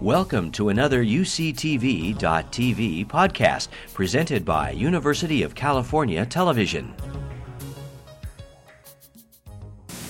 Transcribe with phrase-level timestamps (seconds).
[0.00, 2.16] Welcome to another UCTV.tv
[3.06, 6.94] podcast presented by University of California Television.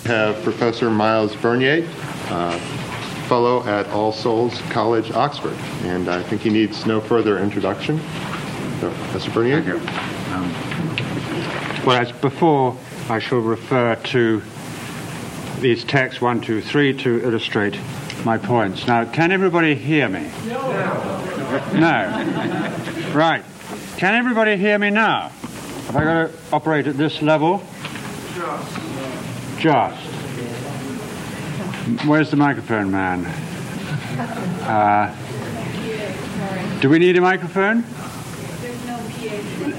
[0.05, 1.89] We have Professor Myles Burnyeat,
[2.31, 2.57] uh,
[3.27, 7.99] fellow at All Souls College, Oxford, and I think he needs no further introduction.
[8.79, 9.65] So, Professor Burnyeat.
[9.65, 10.35] Thank you.
[10.37, 12.79] Um, well, as before,
[13.09, 14.41] I shall refer to
[15.59, 17.77] these texts one, two, three to illustrate
[18.25, 18.87] my points.
[18.87, 20.31] Now, can everybody hear me?
[20.47, 20.71] No.
[21.75, 23.13] No.
[23.15, 23.45] Right.
[23.97, 25.29] Can everybody hear me now?
[25.87, 27.63] Have I got to operate at this level?
[28.35, 28.79] Just.
[29.59, 30.07] Just.
[32.07, 33.27] Where's the microphone man?
[34.65, 35.17] Uh,
[36.81, 37.85] do we need a microphone?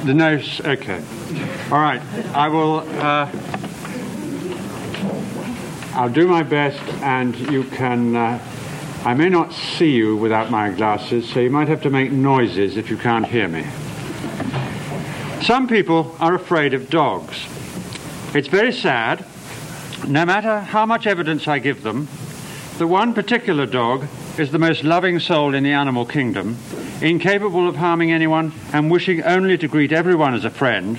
[0.05, 0.41] The no.
[0.71, 1.04] Okay.
[1.71, 2.02] All right.
[2.35, 2.80] I will.
[2.99, 3.30] Uh,
[6.02, 8.16] I'll do my best, and you can.
[8.16, 8.40] Uh,
[9.05, 12.76] I may not see you without my glasses, so you might have to make noises
[12.76, 13.68] if you can't hear me.
[15.44, 17.46] Some people are afraid of dogs.
[18.34, 19.24] It's very sad.
[20.07, 22.07] No matter how much evidence I give them,
[22.79, 24.07] the one particular dog
[24.40, 26.57] is the most loving soul in the animal kingdom,
[26.99, 30.98] incapable of harming anyone and wishing only to greet everyone as a friend.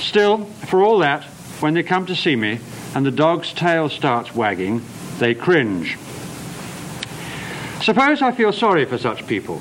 [0.00, 1.24] Still, for all that,
[1.60, 2.58] when they come to see me,
[2.94, 4.82] and the dog's tail starts wagging,
[5.18, 5.98] they cringe.
[7.82, 9.60] Suppose I feel sorry for such people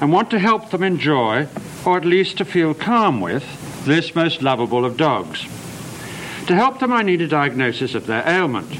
[0.00, 1.48] and want to help them enjoy,
[1.84, 3.44] or at least to feel calm with,
[3.84, 5.42] this most lovable of dogs.
[6.46, 8.72] To help them, I need a diagnosis of their ailment.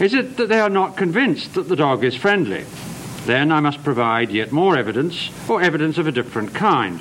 [0.00, 2.64] Is it that they are not convinced that the dog is friendly?
[3.26, 7.00] Then I must provide yet more evidence, or evidence of a different kind.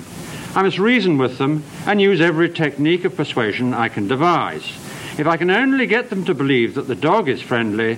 [0.53, 4.69] I must reason with them and use every technique of persuasion I can devise.
[5.19, 7.97] If I can only get them to believe that the dog is friendly,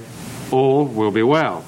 [0.50, 1.64] all will be well.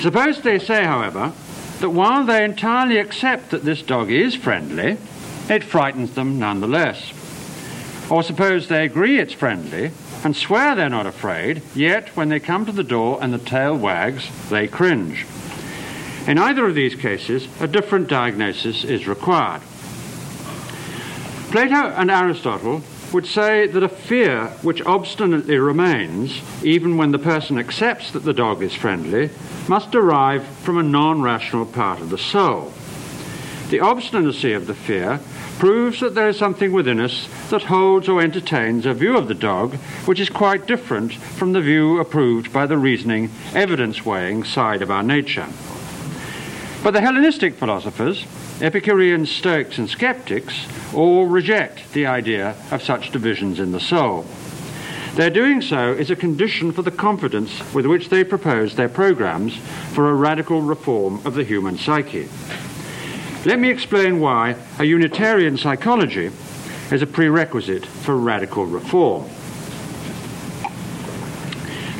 [0.00, 1.34] Suppose they say, however,
[1.80, 4.96] that while they entirely accept that this dog is friendly,
[5.50, 7.12] it frightens them nonetheless.
[8.10, 9.90] Or suppose they agree it's friendly
[10.24, 13.76] and swear they're not afraid, yet when they come to the door and the tail
[13.76, 15.26] wags, they cringe.
[16.26, 19.60] In either of these cases, a different diagnosis is required.
[21.50, 22.82] Plato and Aristotle
[23.12, 28.32] would say that a fear which obstinately remains, even when the person accepts that the
[28.32, 29.30] dog is friendly,
[29.68, 32.72] must derive from a non rational part of the soul.
[33.70, 35.20] The obstinacy of the fear
[35.58, 39.34] proves that there is something within us that holds or entertains a view of the
[39.34, 39.74] dog
[40.04, 44.90] which is quite different from the view approved by the reasoning, evidence weighing side of
[44.90, 45.46] our nature.
[46.82, 48.24] But the Hellenistic philosophers,
[48.60, 54.24] Epicureans, Stoics, and Skeptics all reject the idea of such divisions in the soul.
[55.14, 59.54] Their doing so is a condition for the confidence with which they propose their programs
[59.92, 62.28] for a radical reform of the human psyche.
[63.44, 66.30] Let me explain why a Unitarian psychology
[66.90, 69.28] is a prerequisite for radical reform.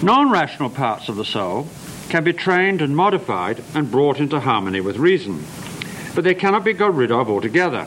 [0.03, 1.69] Non rational parts of the soul
[2.09, 5.45] can be trained and modified and brought into harmony with reason
[6.17, 7.87] but they cannot be got rid of altogether.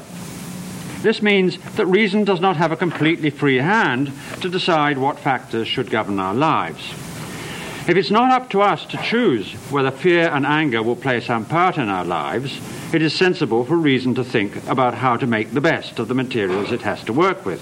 [1.01, 5.67] This means that reason does not have a completely free hand to decide what factors
[5.67, 6.91] should govern our lives.
[7.87, 11.43] If it's not up to us to choose whether fear and anger will play some
[11.43, 12.61] part in our lives,
[12.93, 16.13] it is sensible for reason to think about how to make the best of the
[16.13, 17.61] materials it has to work with.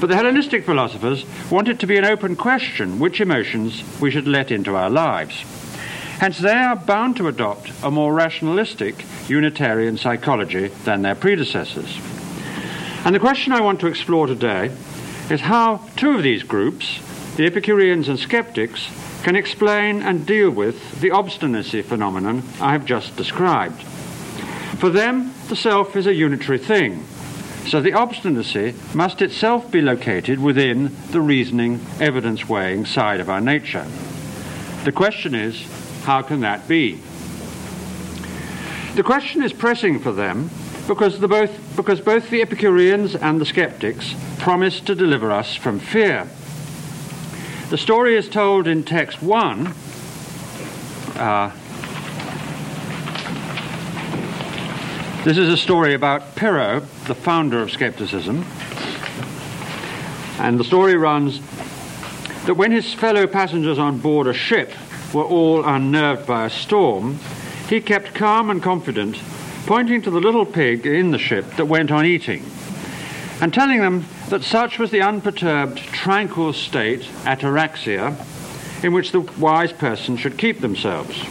[0.00, 4.26] But the Hellenistic philosophers want it to be an open question which emotions we should
[4.26, 5.44] let into our lives.
[6.20, 11.98] Hence, they are bound to adopt a more rationalistic Unitarian psychology than their predecessors.
[13.06, 14.70] And the question I want to explore today
[15.30, 17.00] is how two of these groups,
[17.38, 18.86] the Epicureans and Skeptics,
[19.22, 23.80] can explain and deal with the obstinacy phenomenon I have just described.
[24.78, 27.02] For them, the self is a unitary thing,
[27.66, 33.40] so the obstinacy must itself be located within the reasoning, evidence weighing side of our
[33.40, 33.86] nature.
[34.84, 35.66] The question is
[36.10, 36.98] how can that be?
[38.96, 40.50] The question is pressing for them
[40.88, 45.78] because, the both, because both the Epicureans and the skeptics promise to deliver us from
[45.78, 46.28] fear.
[47.68, 49.68] The story is told in text 1.
[51.14, 51.52] Uh,
[55.24, 58.44] this is a story about Pyrrho, the founder of skepticism.
[60.40, 61.38] And the story runs
[62.46, 64.72] that when his fellow passengers on board a ship
[65.12, 67.18] were all unnerved by a storm,
[67.68, 69.16] he kept calm and confident,
[69.66, 72.44] pointing to the little pig in the ship that went on eating,
[73.40, 78.16] and telling them that such was the unperturbed, tranquil state, ataraxia,
[78.84, 81.24] in which the wise person should keep themselves.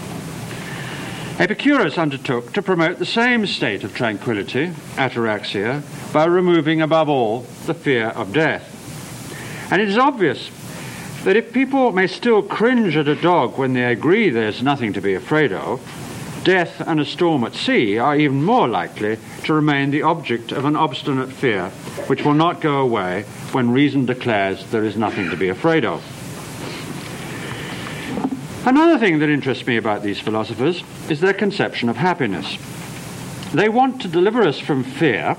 [1.40, 7.74] Epicurus undertook to promote the same state of tranquility, ataraxia, by removing above all the
[7.74, 8.76] fear of death.
[9.72, 10.50] And it is obvious
[11.24, 15.02] that if people may still cringe at a dog when they agree there's nothing to
[15.02, 15.82] be afraid of,
[16.44, 20.66] death and a storm at sea are even more likely to remain the object of
[20.66, 21.70] an obstinate fear
[22.08, 26.04] which will not go away when reason declares there is nothing to be afraid of.
[28.66, 32.58] Another thing that interests me about these philosophers is their conception of happiness.
[33.54, 35.36] They want to deliver us from fear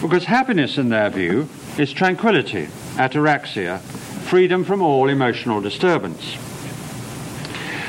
[0.00, 3.80] because happiness, in their view, is tranquility, ataraxia,
[4.28, 6.36] freedom from all emotional disturbance.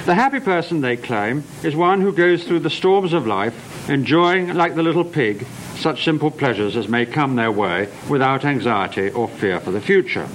[0.05, 4.53] The happy person, they claim, is one who goes through the storms of life, enjoying,
[4.53, 5.45] like the little pig,
[5.75, 10.27] such simple pleasures as may come their way without anxiety or fear for the future.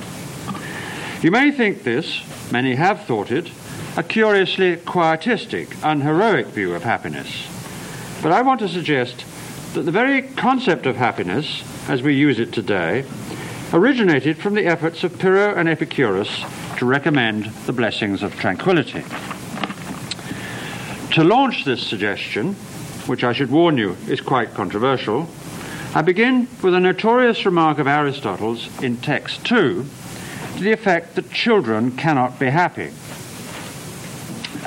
[1.23, 2.23] You may think this,
[2.53, 3.51] many have thought it,
[3.97, 7.49] a curiously quietistic, unheroic view of happiness.
[8.23, 9.25] But I want to suggest
[9.73, 13.05] that the very concept of happiness, as we use it today,
[13.75, 16.45] originated from the efforts of Pyrrho and Epicurus
[16.79, 19.03] to recommend the blessings of tranquility.
[21.15, 22.55] To launch this suggestion,
[23.07, 25.29] which I should warn you is quite controversial,
[25.93, 29.85] I begin with a notorious remark of Aristotle's in Text 2
[30.57, 32.93] to the effect that children cannot be happy.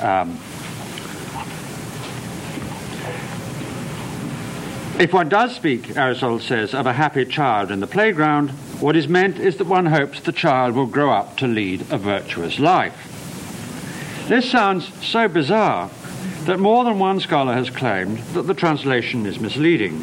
[0.02, 0.38] Um,
[5.00, 9.08] if one does speak, Aristotle says, of a happy child in the playground, what is
[9.08, 13.14] meant is that one hopes the child will grow up to lead a virtuous life.
[14.28, 15.90] This sounds so bizarre
[16.44, 20.00] that more than one scholar has claimed that the translation is misleading.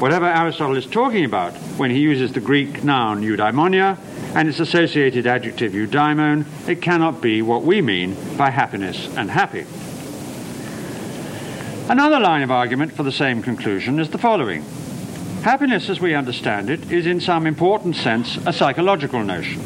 [0.00, 3.98] Whatever Aristotle is talking about when he uses the Greek noun eudaimonia
[4.34, 9.64] and its associated adjective eudaimon, it cannot be what we mean by happiness and happy.
[11.90, 14.64] Another line of argument for the same conclusion is the following.
[15.42, 19.62] Happiness, as we understand it, is in some important sense a psychological notion.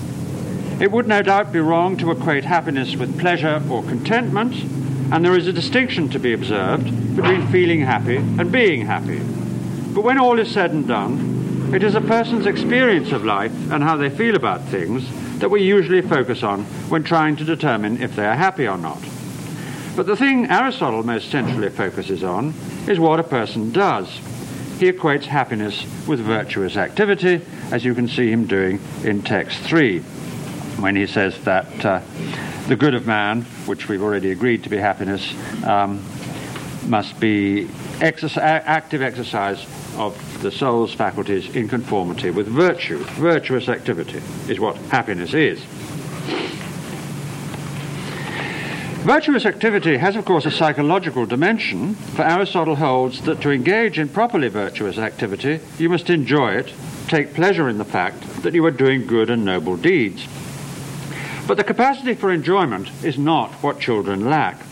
[0.80, 4.54] It would no doubt be wrong to equate happiness with pleasure or contentment,
[5.12, 9.18] and there is a distinction to be observed between feeling happy and being happy.
[9.18, 13.82] But when all is said and done, it is a person's experience of life and
[13.82, 15.04] how they feel about things
[15.40, 19.02] that we usually focus on when trying to determine if they are happy or not.
[19.96, 22.54] But the thing Aristotle most centrally focuses on
[22.86, 24.20] is what a person does
[24.84, 27.40] he equates happiness with virtuous activity,
[27.70, 30.00] as you can see him doing in text 3,
[30.80, 32.02] when he says that uh,
[32.68, 35.32] the good of man, which we've already agreed to be happiness,
[35.64, 36.04] um,
[36.86, 37.66] must be
[38.02, 39.64] active exercise
[39.96, 42.98] of the soul's faculties in conformity with virtue.
[43.14, 44.20] Virtuous activity
[44.52, 45.64] is what happiness is.
[49.04, 54.08] Virtuous activity has, of course, a psychological dimension, for Aristotle holds that to engage in
[54.08, 56.72] properly virtuous activity, you must enjoy it,
[57.06, 60.26] take pleasure in the fact that you are doing good and noble deeds.
[61.46, 64.62] But the capacity for enjoyment is not what children lack.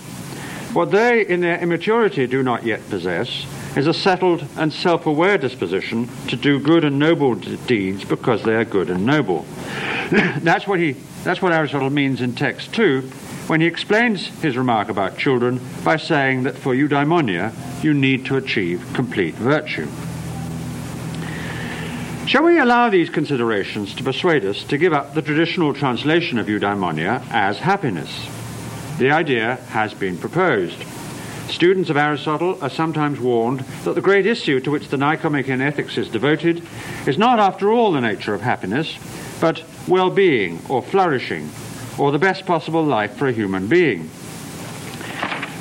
[0.73, 3.45] What they, in their immaturity, do not yet possess
[3.77, 8.55] is a settled and self aware disposition to do good and noble deeds because they
[8.55, 9.45] are good and noble.
[10.11, 10.93] that's, what he,
[11.23, 13.11] that's what Aristotle means in text 2
[13.47, 17.53] when he explains his remark about children by saying that for eudaimonia
[17.83, 19.89] you need to achieve complete virtue.
[22.27, 26.47] Shall we allow these considerations to persuade us to give up the traditional translation of
[26.47, 28.29] eudaimonia as happiness?
[28.99, 30.85] The idea has been proposed.
[31.49, 35.99] Students of Aristotle are sometimes warned that the great issue to which the Nicomachean Ethics
[35.99, 36.63] is devoted
[37.07, 38.97] is not, after all, the nature of happiness,
[39.41, 41.51] but well being or flourishing
[41.99, 44.11] or the best possible life for a human being.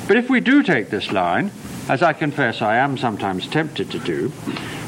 [0.08, 1.50] But if we do take this line,
[1.88, 4.28] as I confess I am sometimes tempted to do,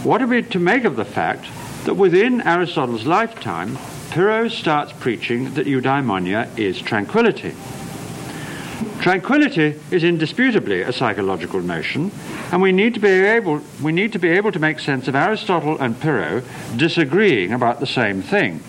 [0.02, 1.46] what are we to make of the fact
[1.84, 3.78] that within Aristotle's lifetime,
[4.10, 7.54] Pyrrho starts preaching that eudaimonia is tranquility?
[9.00, 12.10] Tranquility is indisputably a psychological notion,
[12.52, 15.14] and we need to be able, we need to, be able to make sense of
[15.14, 16.42] Aristotle and Pyrrho
[16.76, 18.62] disagreeing about the same thing,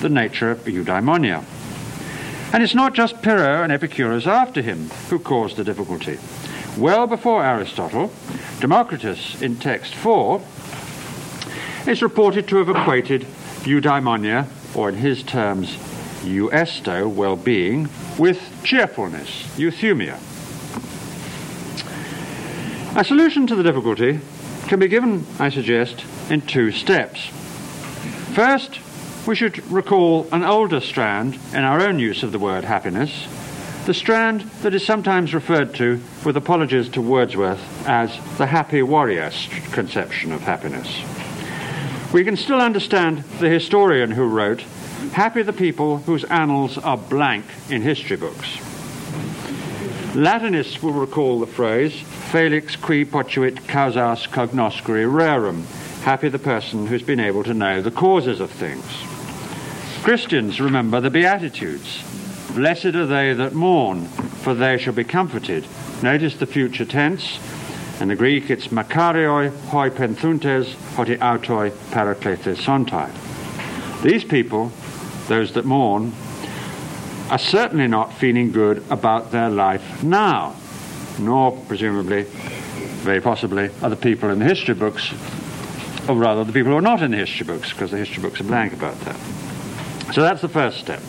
[0.00, 1.44] the nature of eudaimonia.
[2.56, 6.18] And it's not just Pyrrho and Epicurus after him who caused the difficulty.
[6.78, 8.10] Well before Aristotle,
[8.60, 10.40] Democritus in text 4
[11.86, 13.26] is reported to have equated
[13.64, 15.76] eudaimonia, or in his terms,
[16.24, 20.16] euesto, well-being, with cheerfulness, euthymia.
[22.98, 24.20] A solution to the difficulty
[24.66, 27.26] can be given, I suggest, in two steps.
[28.34, 28.80] First,
[29.26, 33.26] we should recall an older strand in our own use of the word happiness,
[33.84, 39.30] the strand that is sometimes referred to, with apologies to Wordsworth, as the happy warrior
[39.72, 41.02] conception of happiness.
[42.12, 44.60] We can still understand the historian who wrote,
[45.12, 48.58] Happy the people whose annals are blank in history books.
[50.14, 51.94] Latinists will recall the phrase,
[52.30, 55.64] Felix qui potuit causas cognoscere rerum,
[56.02, 58.84] happy the person who's been able to know the causes of things.
[60.06, 62.00] Christians remember the Beatitudes.
[62.54, 65.66] Blessed are they that mourn, for they shall be comforted.
[66.00, 67.40] Notice the future tense.
[68.00, 73.10] In the Greek, it's makarioi hoi penthuntes hoti autoi parakletes sontai.
[74.04, 74.70] These people,
[75.26, 76.12] those that mourn,
[77.28, 80.54] are certainly not feeling good about their life now,
[81.18, 82.26] nor presumably,
[83.02, 85.12] very possibly, are the people in the history books,
[86.08, 88.40] or rather the people who are not in the history books, because the history books
[88.40, 89.16] are blank about that.
[90.12, 91.00] So that's the first step.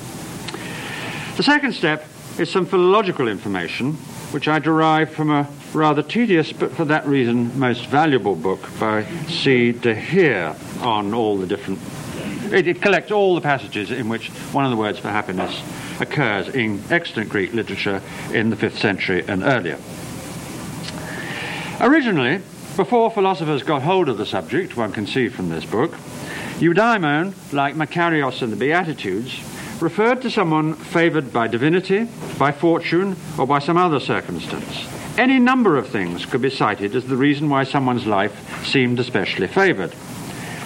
[1.37, 2.05] The second step
[2.39, 3.93] is some philological information,
[4.31, 9.05] which I derive from a rather tedious, but for that reason most valuable book by
[9.27, 9.71] C.
[9.71, 11.79] de Heer on all the different.
[12.51, 15.61] It, it, collects all the passages in which one of the words for happiness
[15.99, 18.01] occurs in extant Greek literature
[18.33, 19.77] in the 5th century and earlier.
[21.79, 22.41] Originally,
[22.75, 25.93] before philosophers got hold of the subject, one can see from this book,
[26.59, 29.39] Eudaimon, like Makarios in the Beatitudes,
[29.79, 32.07] referred to someone favoured by divinity,
[32.39, 34.87] by fortune, or by some other circumstance.
[35.19, 39.45] Any number of things could be cited as the reason why someone's life seemed especially
[39.45, 39.93] favoured.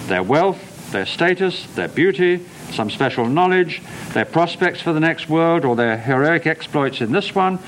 [0.06, 3.82] Their wealth, their status, their beauty, some special knowledge,
[4.14, 7.58] their prospects for the next world, or their heroic exploits in this one,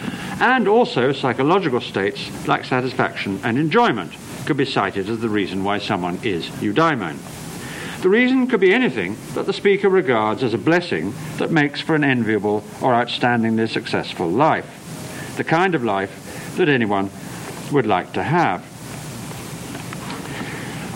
[0.41, 4.15] and also psychological states like satisfaction and enjoyment
[4.47, 7.19] could be cited as the reason why someone is eudaimon.
[8.05, 11.95] The reason could be anything that the speaker regards as a blessing that makes for
[11.95, 17.09] an enviable or outstandingly successful life, the kind of life that anyone
[17.73, 18.61] would like to have.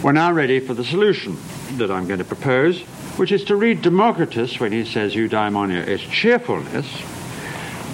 [0.04, 1.38] We're now ready for the solution
[1.78, 2.82] that I'm going to propose,
[3.16, 6.86] which is to read Democritus when he says eudaimonia is cheerfulness.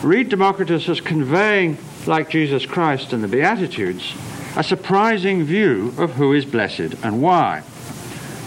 [0.02, 1.78] Read Democritus as conveying,
[2.09, 4.12] like Jesus Christ in the Beatitudes,
[4.56, 7.62] a surprising view of who is blessed and why.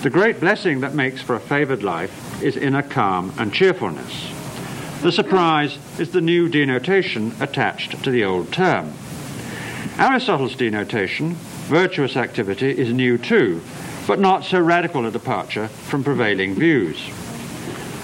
[0.03, 4.31] The great blessing that makes for a favoured life is inner calm and cheerfulness.
[5.01, 8.93] The surprise is the new denotation attached to the old term.
[9.97, 11.33] Aristotle's denotation,
[11.65, 13.59] virtuous activity, is new too,
[14.05, 16.99] but not so radical a departure from prevailing views.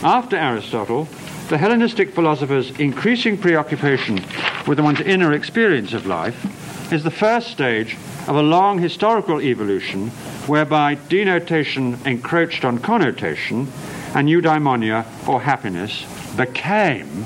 [0.01, 1.07] After Aristotle,
[1.49, 4.19] the Hellenistic philosophers' increasing preoccupation
[4.65, 10.09] with one's inner experience of life is the first stage of a long historical evolution
[10.47, 13.67] whereby denotation encroached on connotation
[14.15, 16.05] and eudaimonia, or happiness,
[16.37, 17.25] became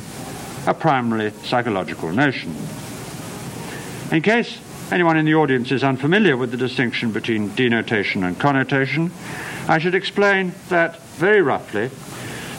[0.65, 2.55] a primarily psychological notion.
[4.11, 4.59] In case
[4.91, 9.11] anyone in the audience is unfamiliar with the distinction between denotation and connotation,
[9.67, 11.89] I should explain that, very roughly,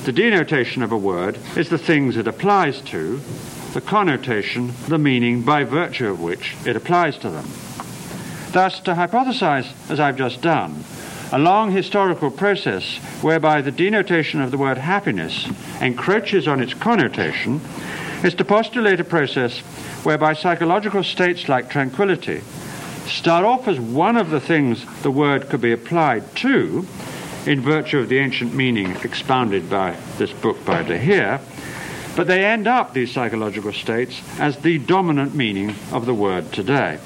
[0.04, 3.21] the denotation of a word is the things it applies to,
[3.73, 7.47] the connotation, the meaning by virtue of which it applies to them.
[8.52, 10.85] Thus, to hypothesize, as I've just done,
[11.31, 15.47] a long historical process whereby the denotation of the word happiness
[15.81, 17.61] encroaches on its connotation
[18.25, 19.59] is to postulate a process
[20.05, 22.40] whereby psychological states like tranquility
[23.07, 26.87] start off as one of the things the word could be applied to
[27.47, 31.40] in virtue of the ancient meaning expounded by this book by De Heer,
[32.17, 36.99] but they end up, these psychological states, as the dominant meaning of the word today.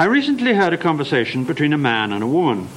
[0.00, 2.68] I recently heard a conversation between a man and a woman.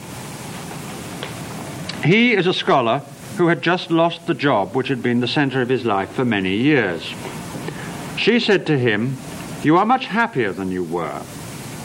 [2.03, 2.99] He is a scholar
[3.37, 6.25] who had just lost the job which had been the center of his life for
[6.25, 7.13] many years.
[8.17, 9.15] She said to him,
[9.63, 11.21] You are much happier than you were,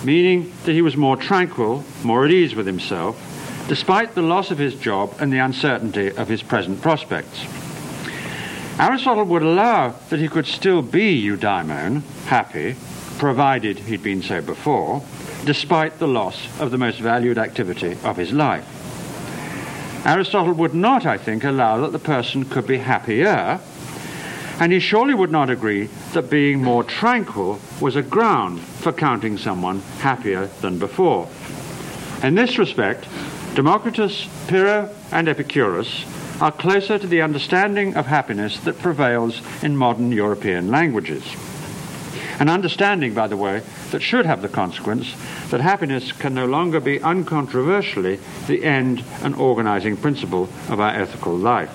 [0.03, 3.17] meaning that he was more tranquil, more at ease with himself,
[3.69, 7.47] despite the loss of his job and the uncertainty of his present prospects.
[8.81, 12.75] Aristotle would allow that he could still be eudaimon, happy,
[13.19, 15.05] provided he'd been so before,
[15.45, 18.67] despite the loss of the most valued activity of his life.
[20.07, 23.61] Aristotle would not, I think, allow that the person could be happier,
[24.61, 29.39] and he surely would not agree that being more tranquil was a ground for counting
[29.39, 31.29] someone happier than before.
[32.23, 33.07] In this respect,
[33.55, 36.05] Democritus, Pyrrho, and Epicurus
[36.41, 41.25] are closer to the understanding of happiness that prevails in modern European languages.
[42.41, 45.15] An understanding, by the way, that should have the consequence
[45.51, 51.37] that happiness can no longer be uncontroversially the end and organizing principle of our ethical
[51.37, 51.71] life.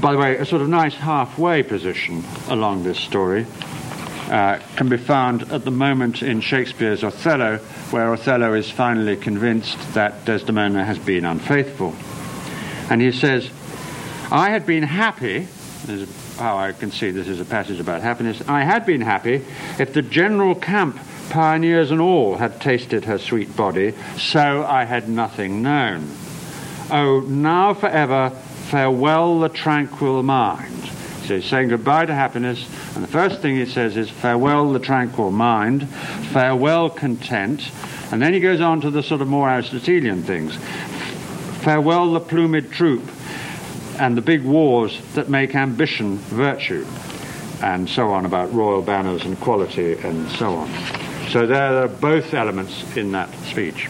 [0.00, 3.46] by the way, a sort of nice halfway position along this story
[4.30, 7.58] uh, can be found at the moment in Shakespeare's Othello,
[7.90, 11.94] where Othello is finally convinced that Desdemona has been unfaithful.
[12.90, 13.50] And he says,
[14.30, 15.48] I had been happy,
[16.38, 19.44] how I can see this is a passage about happiness, I had been happy
[19.78, 20.98] if the general camp,
[21.30, 26.08] pioneers and all, had tasted her sweet body, so I had nothing known.
[26.90, 30.86] Oh, now forever, farewell the tranquil mind.
[31.26, 34.78] So he's saying goodbye to happiness, and the first thing he says is, farewell the
[34.78, 35.88] tranquil mind,
[36.32, 37.70] farewell content,
[38.10, 40.56] and then he goes on to the sort of more Aristotelian things.
[41.62, 43.02] Farewell the plumed troop,
[43.98, 46.86] and the big wars that make ambition virtue,
[47.62, 50.70] and so on about royal banners and quality and so on.
[51.30, 53.88] So there are both elements in that speech.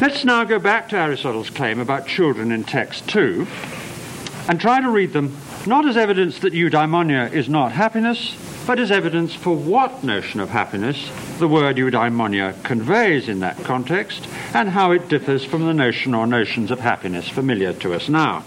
[0.00, 3.46] Let's now go back to Aristotle's claim about children in text 2
[4.48, 5.36] and try to read them
[5.66, 8.34] not as evidence that eudaimonia is not happiness,
[8.66, 14.26] but as evidence for what notion of happiness the word eudaimonia conveys in that context
[14.54, 18.44] and how it differs from the notion or notions of happiness familiar to us now.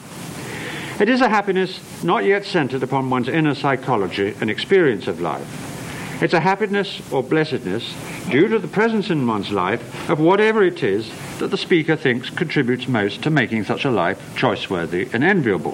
[1.00, 6.22] It is a happiness not yet centered upon one's inner psychology and experience of life.
[6.22, 7.94] It's a happiness or blessedness
[8.30, 12.30] due to the presence in one's life of whatever it is that the speaker thinks
[12.30, 15.74] contributes most to making such a life choice-worthy and enviable.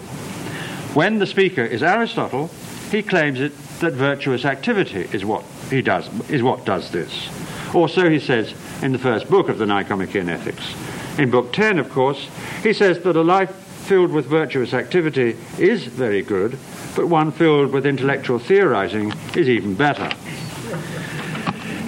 [0.96, 2.50] When the speaker is Aristotle,
[2.90, 7.30] he claims it that virtuous activity is what he does is what does this.
[7.74, 10.76] Or so he says in the first book of the Nicomachean Ethics.
[11.20, 12.28] In book 10, of course,
[12.64, 16.58] he says that a life filled with virtuous activity is very good,
[16.96, 20.10] but one filled with intellectual theorizing is even better.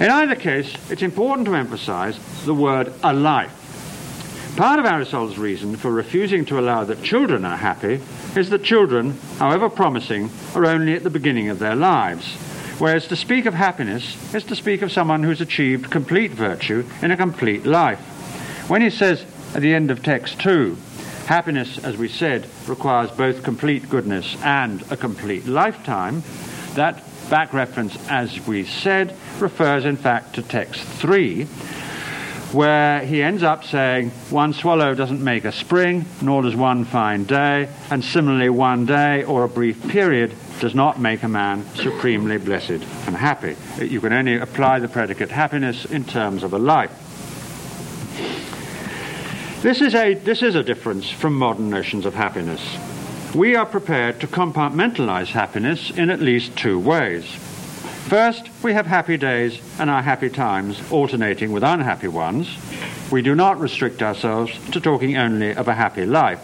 [0.02, 3.61] In either case, it's important to emphasize the word a life.
[4.56, 8.00] Part of Aristotle's reason for refusing to allow that children are happy
[8.36, 12.34] is that children, however promising, are only at the beginning of their lives.
[12.78, 17.10] Whereas to speak of happiness is to speak of someone who's achieved complete virtue in
[17.10, 17.98] a complete life.
[18.68, 20.76] When he says at the end of text 2,
[21.26, 26.22] happiness, as we said, requires both complete goodness and a complete lifetime,
[26.74, 31.46] that back reference, as we said, refers in fact to text 3,
[32.52, 37.24] where he ends up saying, One swallow doesn't make a spring, nor does one fine
[37.24, 42.38] day, and similarly, one day or a brief period does not make a man supremely
[42.38, 42.70] blessed
[43.06, 43.56] and happy.
[43.82, 46.90] You can only apply the predicate happiness in terms of a life.
[49.62, 52.60] This is a, this is a difference from modern notions of happiness.
[53.34, 57.24] We are prepared to compartmentalize happiness in at least two ways.
[58.08, 62.48] First, we have happy days and our happy times alternating with unhappy ones.
[63.10, 66.40] We do not restrict ourselves to talking only of a happy life.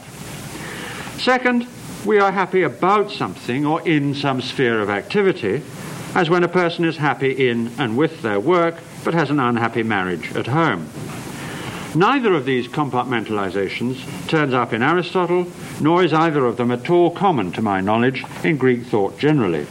[1.20, 1.66] Second,
[2.06, 5.62] we are happy about something or in some sphere of activity,
[6.14, 9.82] as when a person is happy in and with their work but has an unhappy
[9.82, 10.88] marriage at home.
[11.94, 15.46] Neither of these compartmentalizations turns up in Aristotle,
[15.80, 19.66] nor is either of them at all common to my knowledge in Greek thought generally.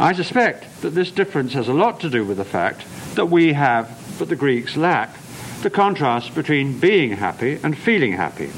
[0.00, 3.52] I suspect that this difference has a lot to do with the fact that we
[3.52, 5.16] have, but the Greeks lack,
[5.62, 8.50] the contrast between being happy and feeling happy.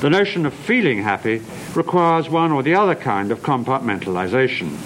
[0.00, 1.42] The notion of feeling happy
[1.74, 4.76] requires one or the other kind of compartmentalization.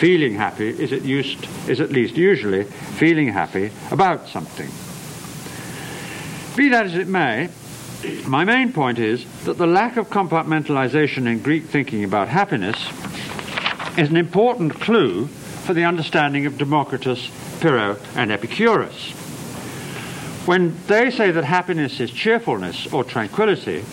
[0.00, 4.68] Feeling happy is at, used, is at least usually feeling happy about something.
[6.56, 7.48] Be that as it may,
[8.26, 12.76] my main point is that the lack of compartmentalization in Greek thinking about happiness
[13.98, 15.28] is an important clue
[15.68, 17.28] for the understanding of Democritus,
[17.60, 19.10] Pyrrho, and Epicurus.
[20.46, 23.84] When they say that happiness is cheerfulness or tranquility,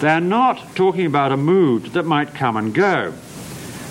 [0.00, 3.14] they are not talking about a mood that might come and go.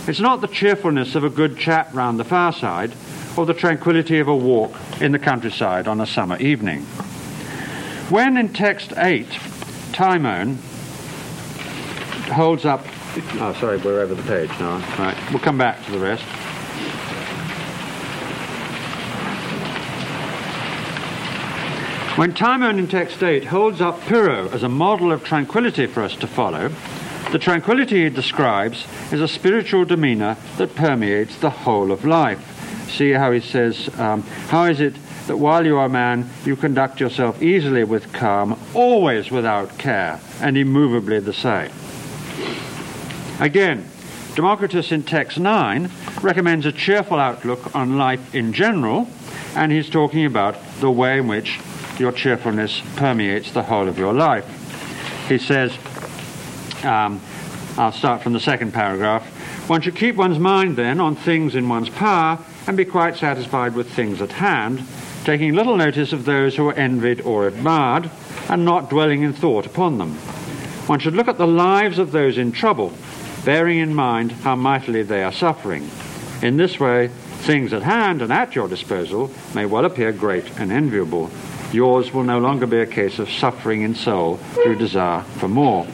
[0.06, 2.94] It's not the cheerfulness of a good chat round the fireside
[3.36, 6.84] or the tranquility of a walk in the countryside on a summer evening.
[8.12, 9.26] When in text 8,
[9.94, 10.60] Timon
[12.34, 12.86] holds up
[13.42, 14.78] Oh, sorry, we're over the page now.
[14.98, 16.24] Right, we'll come back to the rest.
[22.22, 26.16] When Timon in text 8 holds up Pyrrho as a model of tranquility for us
[26.18, 26.70] to follow,
[27.32, 32.38] the tranquility he describes is a spiritual demeanor that permeates the whole of life.
[32.92, 34.94] See how he says, um, How is it
[35.26, 40.20] that while you are a man, you conduct yourself easily with calm, always without care,
[40.42, 41.72] and immovably the same?
[43.40, 43.90] Again,
[44.36, 45.90] Democritus in text 9
[46.22, 49.10] recommends a cheerful outlook on life in general,
[49.56, 51.60] and he's talking about the way in which
[52.02, 54.46] your cheerfulness permeates the whole of your life.
[55.30, 55.72] He says,
[56.84, 57.22] um,
[57.78, 59.26] I'll start from the second paragraph.
[59.70, 63.76] One should keep one's mind then on things in one's power and be quite satisfied
[63.76, 64.84] with things at hand,
[65.24, 68.10] taking little notice of those who are envied or admired,
[68.50, 70.16] and not dwelling in thought upon them.
[70.88, 72.92] One should look at the lives of those in trouble,
[73.46, 75.90] bearing in mind how mightily they are suffering.
[76.42, 80.72] In this way, things at hand and at your disposal may well appear great and
[80.72, 81.30] enviable.
[81.72, 85.86] Yours will no longer be a case of suffering in soul through desire for more.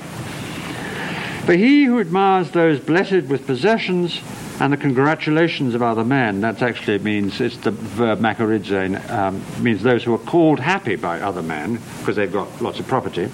[1.45, 4.19] But he who admires those blessed with possessions
[4.59, 9.83] and the congratulations of other men, that actually means, it's the verb makaridzo, um, means
[9.83, 13.29] those who are called happy by other men because they've got lots of property.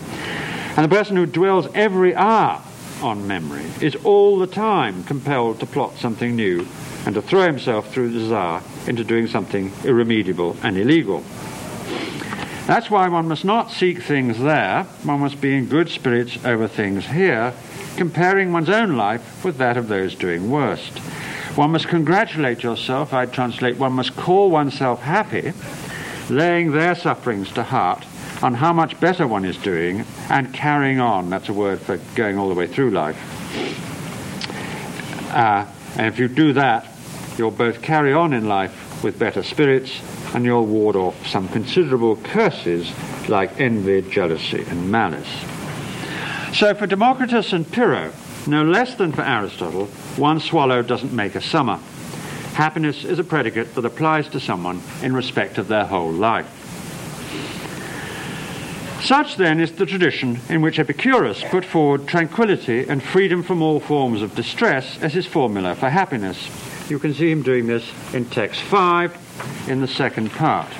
[0.75, 2.62] And the person who dwells every hour
[3.01, 6.67] on memory is all the time compelled to plot something new
[7.06, 11.23] and to throw himself through desire into doing something irremediable and illegal.
[12.73, 16.67] That's why one must not seek things there, one must be in good spirits over
[16.67, 17.53] things here,
[17.97, 20.97] comparing one's own life with that of those doing worst.
[21.55, 25.53] One must congratulate yourself, I translate, one must call oneself happy,
[26.31, 28.07] laying their sufferings to heart
[28.41, 31.29] on how much better one is doing and carrying on.
[31.29, 33.19] That's a word for going all the way through life.
[35.31, 36.91] Uh, and if you do that,
[37.38, 40.01] you'll both carry on in life with better spirits
[40.34, 42.91] and you'll ward off some considerable curses
[43.30, 45.30] like envy, jealousy, and malice.
[46.58, 48.12] So for Democritus and Pyrrho,
[48.48, 51.80] no less than for Aristotle, one swallow doesn't make a summer.
[52.54, 56.60] Happiness is a predicate that applies to someone in respect of their whole life.
[59.04, 63.80] Such then is the tradition in which Epicurus put forward tranquility and freedom from all
[63.80, 66.38] forms of distress as his formula for happiness.
[66.89, 69.22] You can see him doing this in text 5
[69.67, 70.72] in the second part.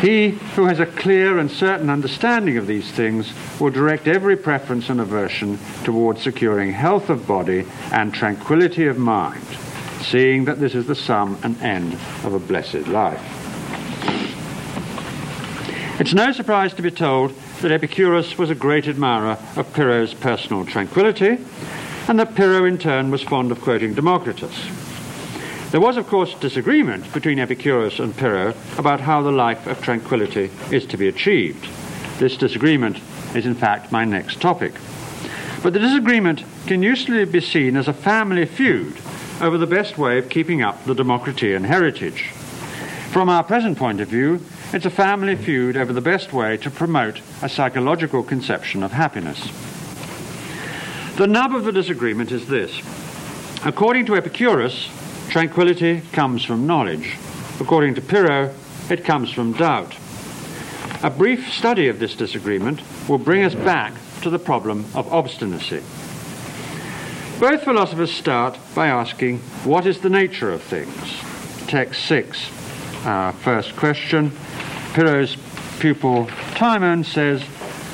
[0.00, 4.88] He who has a clear and certain understanding of these things will direct every preference
[4.88, 9.44] and aversion towards securing health of body and tranquility of mind,
[10.00, 11.92] seeing that this is the sum and end
[12.24, 13.20] of a blessed life.
[16.00, 20.64] It's no surprise to be told that Epicurus was a great admirer of Pyrrho's personal
[20.64, 21.36] tranquility,
[22.08, 24.56] and that Pyrrho in turn was fond of quoting Democritus.
[25.70, 30.50] There was, of course, disagreement between Epicurus and Pyrrho about how the life of tranquility
[30.72, 31.68] is to be achieved.
[32.18, 32.98] This disagreement
[33.36, 34.74] is, in fact, my next topic.
[35.62, 38.96] But the disagreement can usually be seen as a family feud
[39.40, 42.30] over the best way of keeping up the Democritean heritage.
[43.12, 44.40] From our present point of view,
[44.72, 49.48] it's a family feud over the best way to promote a psychological conception of happiness.
[51.20, 52.80] The nub of the disagreement is this.
[53.66, 54.88] According to Epicurus,
[55.28, 57.18] Tranquility comes from knowledge.
[57.60, 58.54] According to Pyrrho,
[58.88, 59.94] it comes from doubt.
[61.02, 65.82] A brief study of this disagreement will bring us back to the problem of obstinacy.
[67.38, 70.96] Both philosophers start by asking, what is the nature of things?
[71.68, 74.30] Text 6, our first question.
[74.94, 75.36] Pyrrho's
[75.80, 77.44] pupil Timon says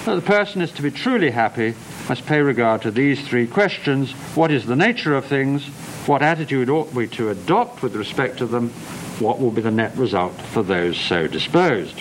[0.05, 1.75] that the person is to be truly happy
[2.09, 4.13] must pay regard to these three questions.
[4.37, 5.67] What is the nature of things?
[6.07, 8.71] What attitude ought we to adopt with respect to them?
[9.19, 12.01] What will be the net result for those so disposed?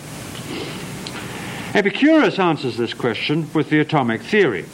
[1.73, 4.65] Epicurus answers this question with the atomic theory.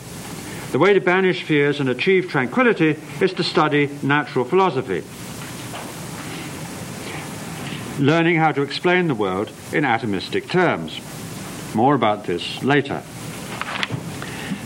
[0.71, 5.03] The way to banish fears and achieve tranquility is to study natural philosophy,
[8.01, 10.99] learning how to explain the world in atomistic terms.
[11.73, 13.01] More about this later.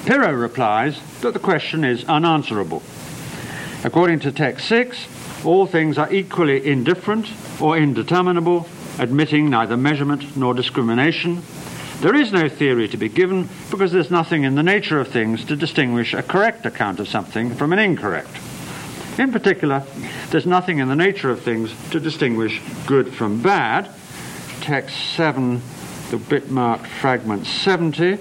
[0.05, 2.83] Pyrrho replies that the question is unanswerable.
[3.83, 5.07] According to text 6,
[5.43, 8.67] all things are equally indifferent or indeterminable,
[8.99, 11.41] admitting neither measurement nor discrimination.
[12.01, 15.43] There is no theory to be given because there's nothing in the nature of things
[15.45, 18.29] to distinguish a correct account of something from an incorrect.
[19.17, 19.83] In particular,
[20.29, 23.89] there's nothing in the nature of things to distinguish good from bad.
[24.61, 25.61] Text 7,
[26.11, 28.19] the bit marked fragment 70.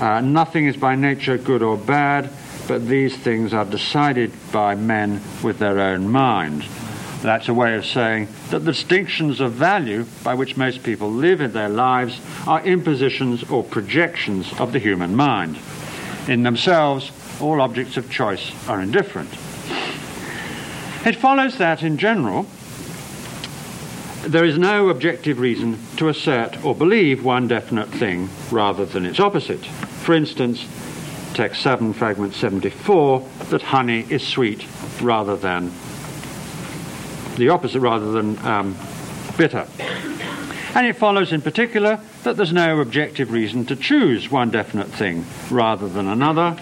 [0.00, 2.30] Uh, nothing is by nature good or bad,
[2.66, 6.64] but these things are decided by men with their own mind.
[7.20, 11.42] That's a way of saying that the distinctions of value by which most people live
[11.42, 15.58] in their lives are impositions or projections of the human mind.
[16.28, 19.30] In themselves, all objects of choice are indifferent.
[21.06, 22.46] It follows that, in general,
[24.22, 29.20] there is no objective reason to assert or believe one definite thing rather than its
[29.20, 29.66] opposite.
[30.02, 30.66] For instance,
[31.34, 34.66] text 7, fragment 74, that honey is sweet
[35.00, 35.72] rather than
[37.36, 38.76] the opposite, rather than um,
[39.36, 39.66] bitter.
[40.74, 45.24] And it follows in particular that there's no objective reason to choose one definite thing
[45.50, 46.56] rather than another,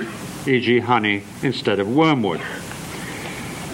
[0.46, 2.40] e.g., honey instead of wormwood.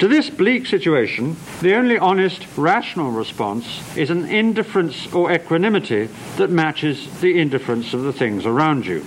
[0.01, 6.51] To this bleak situation, the only honest, rational response is an indifference or equanimity that
[6.51, 9.05] matches the indifference of the things around you.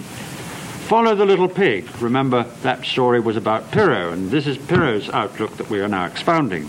[0.87, 1.85] Follow the little pig.
[2.01, 6.05] Remember, that story was about Pyrrho, and this is Pyrrho's outlook that we are now
[6.05, 6.63] expounding.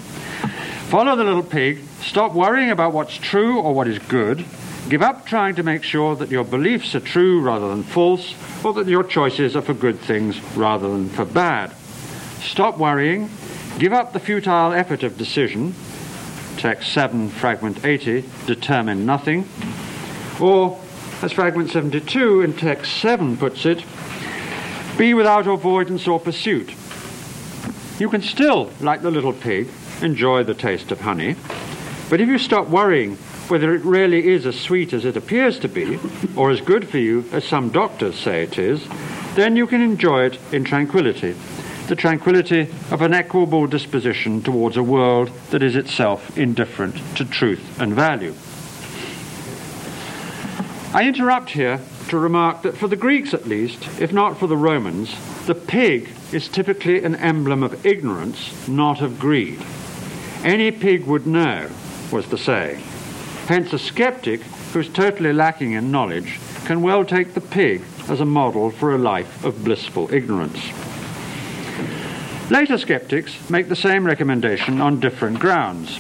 [0.89, 4.45] Follow the little pig, stop worrying about what's true or what is good,
[4.89, 8.73] give up trying to make sure that your beliefs are true rather than false, or
[8.73, 11.73] that your choices are for good things rather than for bad.
[12.41, 13.31] Stop worrying,
[13.79, 15.77] give up the futile effort of decision,
[16.57, 19.49] text 7, fragment 80, determine nothing,
[20.41, 20.77] or,
[21.23, 23.85] as fragment 72 in text 7 puts it,
[24.99, 26.75] be without avoidance or pursuit.
[28.01, 29.69] You can still, like the little pig,
[30.03, 31.37] enjoy the taste of honey.
[32.11, 33.17] But if you stop worrying
[33.49, 35.99] whether it really is as sweet as it appears to be,
[36.37, 38.87] or as good for you as some doctors say it is,
[39.37, 41.35] then you can enjoy it in tranquility.
[41.87, 47.81] The tranquility of an equable disposition towards a world that is itself indifferent to truth
[47.81, 48.35] and value.
[50.93, 54.57] I interrupt here to remark that for the Greeks at least, if not for the
[54.57, 55.15] Romans,
[55.47, 59.61] the pig is typically an emblem of ignorance, not of greed.
[60.45, 61.71] Any pig would know,
[62.13, 62.83] was the saying.
[63.47, 64.43] Hence, a skeptic
[64.73, 68.99] who's totally lacking in knowledge can well take the pig as a model for a
[68.99, 70.59] life of blissful ignorance.
[72.51, 75.99] Later skeptics make the same recommendation on different grounds.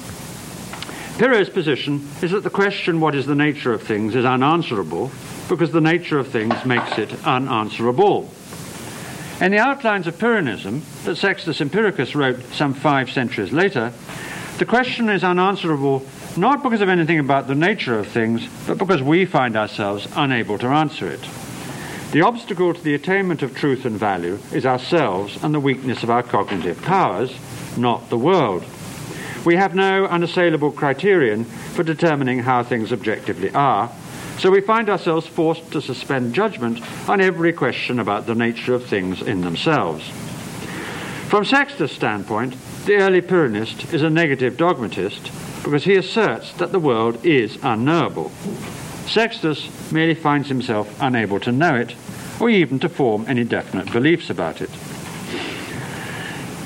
[1.18, 5.10] Pyrrho's position is that the question, what is the nature of things, is unanswerable
[5.48, 8.30] because the nature of things makes it unanswerable.
[9.40, 13.92] In the outlines of Pyrrhonism that Sextus Empiricus wrote some five centuries later,
[14.58, 16.04] the question is unanswerable
[16.36, 20.58] not because of anything about the nature of things, but because we find ourselves unable
[20.58, 21.20] to answer it.
[22.10, 26.10] The obstacle to the attainment of truth and value is ourselves and the weakness of
[26.10, 27.32] our cognitive powers,
[27.76, 28.64] not the world.
[29.44, 33.92] We have no unassailable criterion for determining how things objectively are,
[34.38, 38.86] so we find ourselves forced to suspend judgment on every question about the nature of
[38.86, 40.08] things in themselves.
[41.28, 45.30] From Sextus' standpoint, the early Pyrrhonist is a negative dogmatist
[45.62, 48.30] because he asserts that the world is unknowable.
[49.06, 51.94] Sextus merely finds himself unable to know it
[52.40, 54.70] or even to form any definite beliefs about it.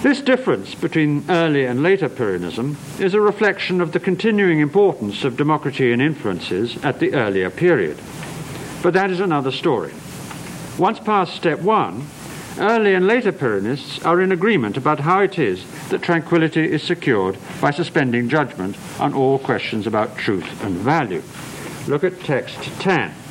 [0.02, 5.34] This difference between early and later Pyrrhonism is a reflection of the continuing importance of
[5.34, 7.98] Democritean influences at the earlier period.
[8.82, 9.92] But that is another story.
[10.76, 12.06] Once past step one,
[12.58, 17.38] Early and later Pyrrhonists are in agreement about how it is that tranquility is secured
[17.62, 21.22] by suspending judgment on all questions about truth and value.
[21.88, 23.21] Look at text 10.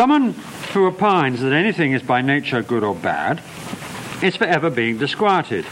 [0.00, 0.32] Someone
[0.72, 3.42] who opines that anything is by nature good or bad
[4.22, 5.66] is forever being disquieted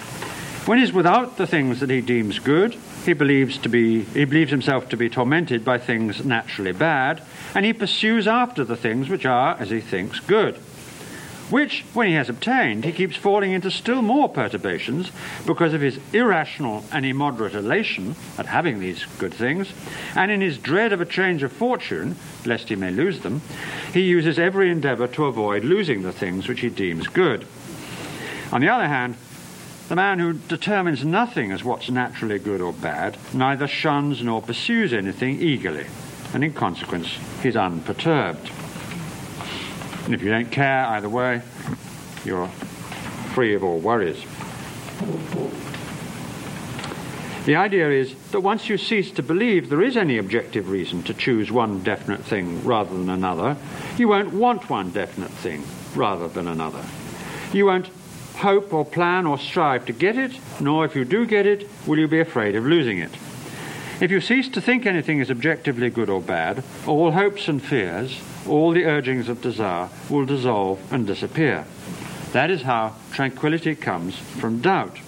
[0.68, 4.50] when he's without the things that he deems good, he believes, to be, he believes
[4.50, 7.22] himself to be tormented by things naturally bad,
[7.54, 10.58] and he pursues after the things which are, as he thinks, good.
[11.50, 15.10] Which, when he has obtained, he keeps falling into still more perturbations
[15.46, 19.72] because of his irrational and immoderate elation at having these good things,
[20.14, 23.40] and in his dread of a change of fortune, lest he may lose them,
[23.94, 27.46] he uses every endeavour to avoid losing the things which he deems good.
[28.52, 29.16] On the other hand,
[29.88, 34.92] the man who determines nothing as what's naturally good or bad neither shuns nor pursues
[34.92, 35.86] anything eagerly,
[36.34, 37.08] and in consequence,
[37.42, 38.50] he's unperturbed.
[40.08, 41.42] And if you don't care either way,
[42.24, 42.48] you're
[43.34, 44.16] free of all worries.
[47.44, 51.12] The idea is that once you cease to believe there is any objective reason to
[51.12, 53.58] choose one definite thing rather than another,
[53.98, 55.62] you won't want one definite thing
[55.94, 56.82] rather than another.
[57.52, 57.90] You won't
[58.36, 61.98] hope or plan or strive to get it, nor if you do get it, will
[61.98, 63.10] you be afraid of losing it.
[64.00, 68.20] If you cease to think anything is objectively good or bad, all hopes and fears,
[68.46, 71.66] all the urgings of desire will dissolve and disappear.
[72.30, 74.98] That is how tranquility comes from doubt.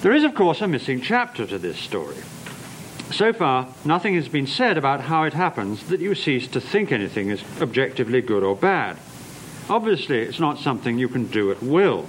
[0.00, 2.16] There is, of course, a missing chapter to this story.
[3.10, 6.90] So far, nothing has been said about how it happens that you cease to think
[6.90, 8.96] anything is objectively good or bad.
[9.68, 12.06] Obviously, it's not something you can do at will.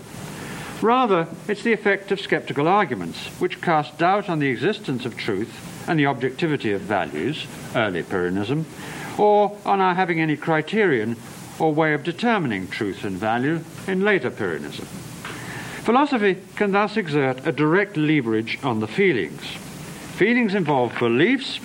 [0.82, 5.88] Rather, it's the effect of skeptical arguments, which cast doubt on the existence of truth
[5.90, 8.64] and the objectivity of values, early Pyrrhonism,
[9.18, 11.18] or on our having any criterion
[11.60, 14.86] or way of determining truth and value in later Pyrrhonism.
[15.84, 19.42] Philosophy can thus exert a direct leverage on the feelings.
[20.16, 21.60] Feelings involve beliefs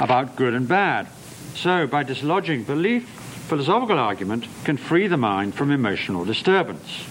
[0.00, 1.08] about good and bad.
[1.54, 3.08] So, by dislodging belief,
[3.48, 7.06] philosophical argument can free the mind from emotional disturbance.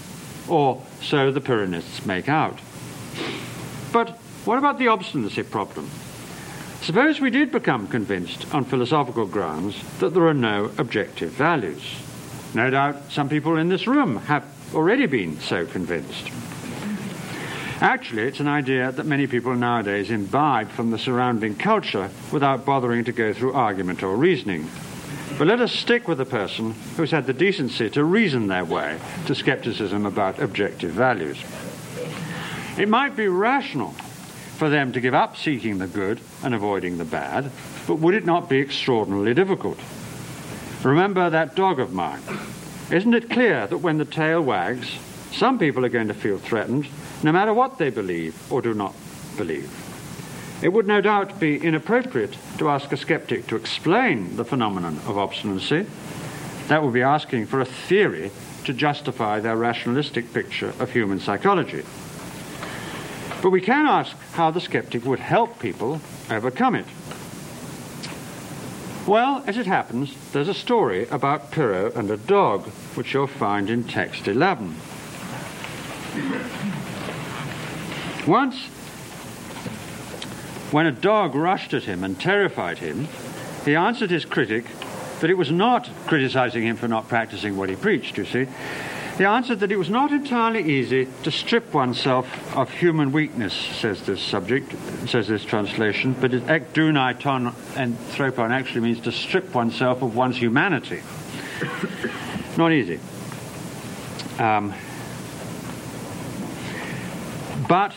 [0.48, 2.58] Or so the Pyrrhonists make out.
[3.92, 4.10] But
[4.44, 5.90] what about the obstinacy problem?
[6.82, 11.82] Suppose we did become convinced on philosophical grounds that there are no objective values.
[12.54, 16.30] No doubt some people in this room have already been so convinced.
[17.80, 23.04] Actually, it's an idea that many people nowadays imbibe from the surrounding culture without bothering
[23.04, 24.70] to go through argument or reasoning.
[25.38, 28.98] But let us stick with the person who's had the decency to reason their way
[29.26, 31.36] to skepticism about objective values.
[32.78, 33.90] It might be rational
[34.56, 37.50] for them to give up seeking the good and avoiding the bad,
[37.86, 39.78] but would it not be extraordinarily difficult?
[40.82, 42.22] Remember that dog of mine.
[42.90, 44.88] Isn't it clear that when the tail wags,
[45.32, 46.86] some people are going to feel threatened
[47.22, 48.94] no matter what they believe or do not
[49.36, 49.85] believe?
[50.62, 55.18] It would no doubt be inappropriate to ask a skeptic to explain the phenomenon of
[55.18, 55.86] obstinacy.
[56.68, 58.30] That would be asking for a theory
[58.64, 61.84] to justify their rationalistic picture of human psychology.
[63.42, 66.86] But we can ask how the skeptic would help people overcome it.
[69.06, 72.66] Well, as it happens, there's a story about Pyrrho and a dog,
[72.96, 74.74] which you'll find in text 11.
[78.26, 78.56] Once,
[80.76, 83.08] when a dog rushed at him and terrified him,
[83.64, 84.66] he answered his critic
[85.20, 88.46] that it was not criticizing him for not practicing what he preached, you see.
[89.16, 94.02] He answered that it was not entirely easy to strip oneself of human weakness, says
[94.02, 94.70] this subject,
[95.08, 100.14] says this translation, but ek dunai ton and thropon actually means to strip oneself of
[100.14, 101.00] one's humanity.
[102.58, 103.00] not easy.
[104.38, 104.74] Um,
[107.66, 107.94] but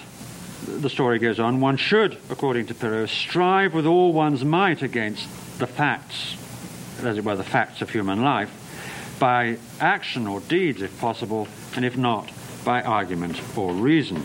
[0.77, 5.27] the story goes on, one should, according to Pyrrho, strive with all one's might against
[5.59, 6.37] the facts,
[7.01, 8.49] as it were, the facts of human life,
[9.19, 12.31] by action or deeds if possible, and if not,
[12.63, 14.23] by argument or reason?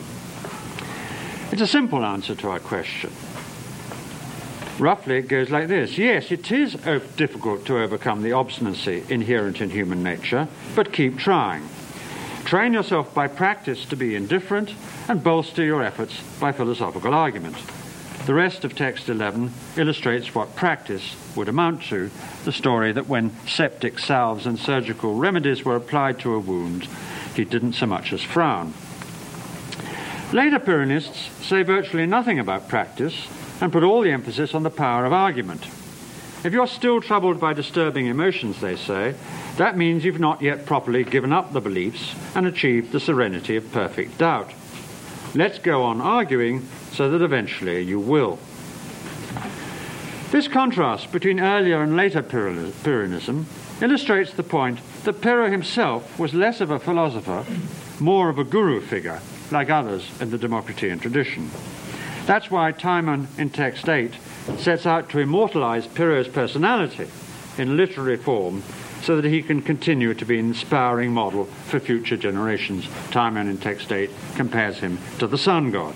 [1.50, 3.10] It's a simple answer to our question.
[4.78, 9.60] Roughly, it goes like this Yes, it is uh, difficult to overcome the obstinacy inherent
[9.60, 11.68] in human nature, but keep trying.
[12.44, 14.74] Train yourself by practice to be indifferent
[15.08, 17.56] and bolster your efforts by philosophical argument.
[18.26, 22.10] The rest of text 11 illustrates what practice would amount to
[22.44, 26.86] the story that when septic salves and surgical remedies were applied to a wound,
[27.34, 28.74] he didn't so much as frown.
[30.32, 33.26] Later Pyrrhonists say virtually nothing about practice
[33.60, 35.66] and put all the emphasis on the power of argument.
[36.44, 39.14] If you're still troubled by disturbing emotions, they say,
[39.56, 43.72] that means you've not yet properly given up the beliefs and achieved the serenity of
[43.72, 44.52] perfect doubt.
[45.34, 48.38] Let's go on arguing so that eventually you will.
[50.32, 53.46] This contrast between earlier and later Pyrrhonism
[53.80, 57.46] illustrates the point that Pyrrho himself was less of a philosopher,
[58.00, 61.50] more of a guru figure, like others in the Democritean tradition.
[62.26, 64.12] That's why Timon in text 8
[64.58, 67.08] sets out to immortalize Pyrrho's personality
[67.58, 68.62] in literary form
[69.02, 72.88] so that he can continue to be an inspiring model for future generations.
[73.10, 75.94] Timon in text 8 compares him to the sun god.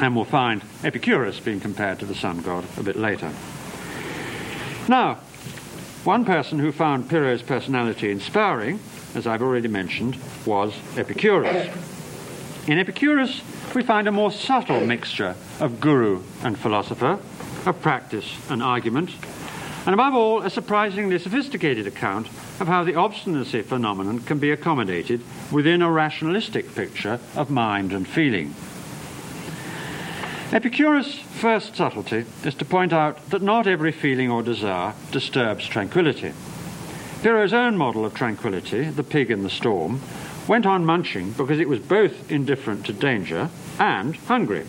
[0.00, 3.32] And we'll find Epicurus being compared to the sun god a bit later.
[4.88, 5.20] Now,
[6.04, 8.80] one person who found Pyrrho's personality inspiring,
[9.14, 11.74] as I've already mentioned, was Epicurus.
[12.66, 13.40] In Epicurus,
[13.74, 17.18] we find a more subtle mixture of guru and philosopher,
[17.66, 19.10] of practice and argument,
[19.84, 22.28] and above all, a surprisingly sophisticated account
[22.60, 28.06] of how the obstinacy phenomenon can be accommodated within a rationalistic picture of mind and
[28.06, 28.54] feeling.
[30.52, 36.32] Epicurus' first subtlety is to point out that not every feeling or desire disturbs tranquility.
[37.22, 40.00] Pyrrho's own model of tranquility, the pig in the storm,
[40.46, 43.48] went on munching because it was both indifferent to danger
[43.78, 44.66] and hungry.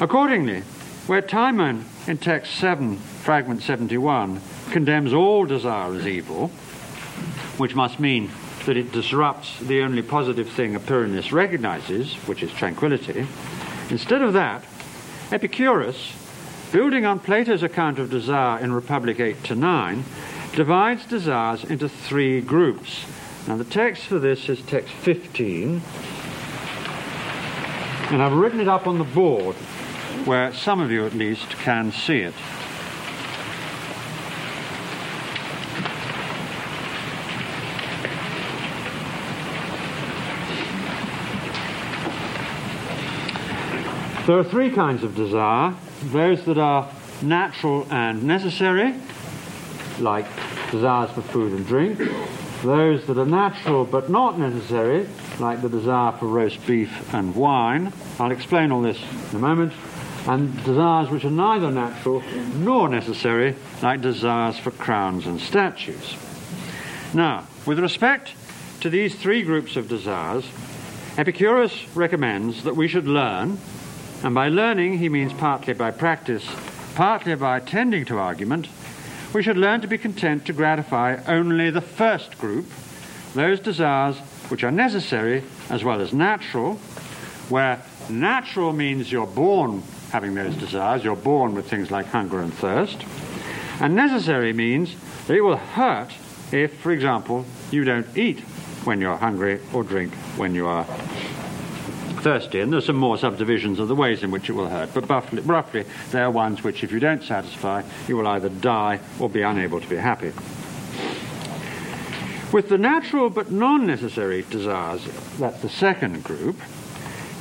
[0.00, 0.62] Accordingly,
[1.06, 6.48] where Timon in text 7 fragment 71 condemns all desire as evil,
[7.58, 8.30] which must mean
[8.66, 13.26] that it disrupts the only positive thing a Pyrrhonist recognizes, which is tranquility.
[13.90, 14.64] Instead of that,
[15.32, 16.12] Epicurus,
[16.72, 20.04] building on Plato's account of desire in Republic 8 to 9,
[20.54, 23.04] divides desires into three groups.
[23.46, 25.82] Now, the text for this is text 15,
[28.10, 29.54] and I've written it up on the board
[30.24, 32.34] where some of you at least can see it.
[44.26, 46.92] There are three kinds of desire those that are
[47.22, 48.94] natural and necessary,
[50.00, 50.26] like
[50.72, 52.00] desires for food and drink,
[52.62, 55.06] those that are natural but not necessary,
[55.38, 57.92] like the desire for roast beef and wine.
[58.18, 59.00] I'll explain all this
[59.30, 59.72] in a moment.
[60.26, 62.22] And desires which are neither natural
[62.56, 66.14] nor necessary, like desires for crowns and statues.
[67.14, 68.32] Now, with respect
[68.80, 70.44] to these three groups of desires,
[71.16, 73.58] Epicurus recommends that we should learn,
[74.22, 76.46] and by learning he means partly by practice,
[76.94, 78.68] partly by attending to argument,
[79.32, 82.66] we should learn to be content to gratify only the first group,
[83.34, 84.18] those desires
[84.48, 86.74] which are necessary as well as natural,
[87.48, 92.52] where natural means you're born having those desires, you're born with things like hunger and
[92.54, 93.04] thirst,
[93.80, 96.12] and necessary means that it will hurt
[96.52, 98.40] if, for example, you don't eat
[98.84, 100.84] when you're hungry or drink when you are
[102.20, 102.60] thirsty.
[102.60, 104.94] And there's some more subdivisions of the ways in which it will hurt.
[104.94, 109.00] But roughly, roughly, they are ones which, if you don't satisfy, you will either die
[109.18, 110.32] or be unable to be happy.
[112.52, 115.06] With the natural but non necessary desires,
[115.38, 116.56] that's the second group,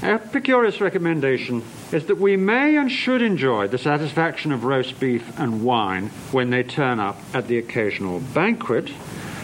[0.01, 1.61] Epicurus' recommendation
[1.91, 6.51] is that we may and should enjoy the satisfaction of roast beef and wine when
[6.51, 8.89] they turn up at the occasional banquet,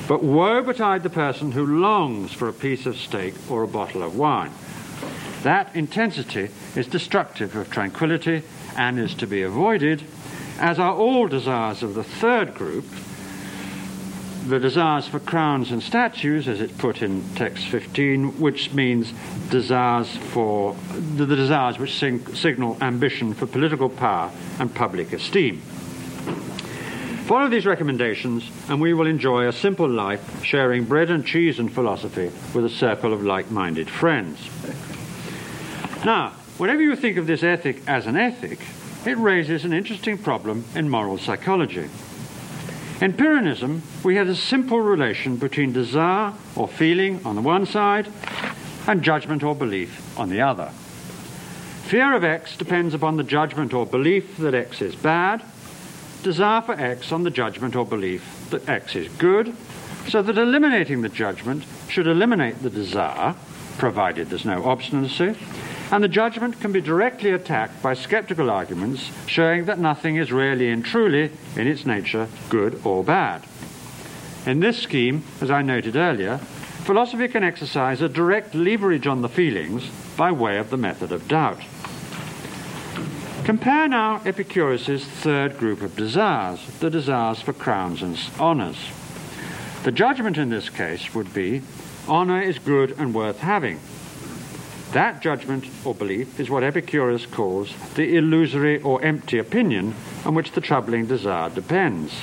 [0.08, 4.02] but woe betide the person who longs for a piece of steak or a bottle
[4.02, 4.52] of wine.
[5.46, 8.42] That intensity is destructive of tranquility
[8.76, 10.04] and is to be avoided,
[10.58, 12.84] as are all desires of the third group,
[14.48, 19.14] the desires for crowns and statues, as it's put in text 15, which means
[19.52, 20.76] desires for
[21.16, 25.62] the, the desires which sing, signal ambition for political power and public esteem.
[27.28, 31.72] Follow these recommendations, and we will enjoy a simple life, sharing bread and cheese and
[31.72, 34.40] philosophy with a circle of like minded friends.
[36.06, 38.60] Now, whatever you think of this ethic as an ethic,
[39.08, 41.90] it raises an interesting problem in moral psychology.
[43.02, 48.08] In Pyrrhonism, we have a simple relation between desire or feeling on the one side
[48.86, 50.68] and judgment or belief on the other.
[51.88, 55.44] Fear of X depends upon the judgment or belief that X is bad,
[56.22, 59.56] desire for X on the judgment or belief that X is good,
[60.08, 63.34] so that eliminating the judgment should eliminate the desire,
[63.80, 65.36] provided there's no obstinacy,
[65.92, 70.70] and the judgment can be directly attacked by skeptical arguments showing that nothing is really
[70.70, 73.44] and truly, in its nature, good or bad.
[74.46, 79.30] In this scheme, as I noted earlier, philosophy can exercise a direct leverage on the
[79.30, 81.62] feelings by way of the method of doubt.
[83.44, 88.78] Compare now Epicurus's third group of desires, the desires for crowns and honours.
[89.84, 91.62] The judgment in this case would be
[92.08, 93.80] honour is good and worth having,
[94.92, 99.94] that judgment or belief is what Epicurus calls the illusory or empty opinion
[100.26, 102.14] on which the troubling desire depends.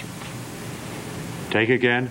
[1.51, 2.11] Take again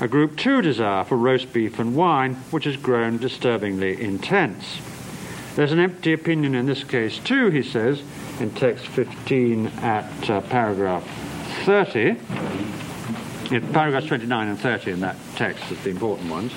[0.00, 4.78] a group 2 desire for roast beef and wine, which has grown disturbingly intense.
[5.56, 8.00] There's an empty opinion in this case too, he says,
[8.38, 11.04] in text 15 at uh, paragraph
[11.64, 12.16] 30.
[13.50, 16.52] In paragraphs 29 and 30 in that text is the important ones.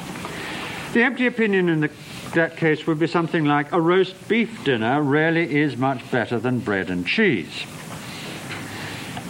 [0.94, 1.90] The empty opinion in the
[2.34, 6.60] that case would be something like a roast beef dinner really is much better than
[6.60, 7.66] bread and cheese.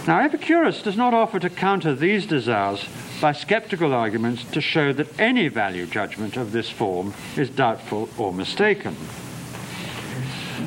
[0.08, 2.84] Now, Epicurus does not offer to counter these desires
[3.22, 8.34] by skeptical arguments to show that any value judgment of this form is doubtful or
[8.34, 8.96] mistaken.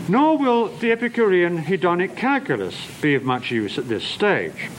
[0.09, 4.71] Nor will the Epicurean hedonic calculus be of much use at this stage.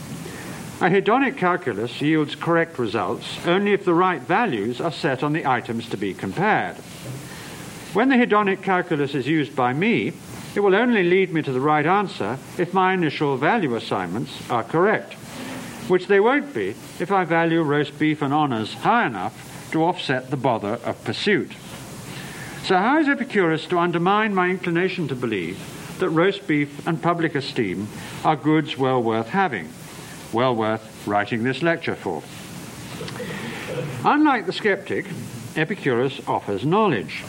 [0.81, 5.45] A hedonic calculus yields correct results only if the right values are set on the
[5.45, 6.75] items to be compared.
[7.93, 10.11] When the hedonic calculus is used by me,
[10.53, 14.65] it will only lead me to the right answer if my initial value assignments are
[14.65, 15.13] correct,
[15.87, 20.29] which they won't be if I value roast beef and honours high enough to offset
[20.29, 21.53] the bother of pursuit.
[22.63, 25.57] So, how is Epicurus to undermine my inclination to believe
[25.99, 27.87] that roast beef and public esteem
[28.25, 29.69] are goods well worth having,
[30.33, 32.23] well worth writing this lecture for?
[34.03, 35.05] Unlike the skeptic,
[35.55, 37.23] Epicurus offers knowledge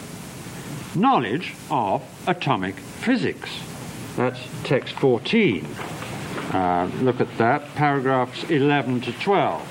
[0.97, 3.51] knowledge of atomic physics.
[4.17, 5.67] That's text 14.
[6.53, 9.63] Uh, look at that, paragraphs 11 to 12.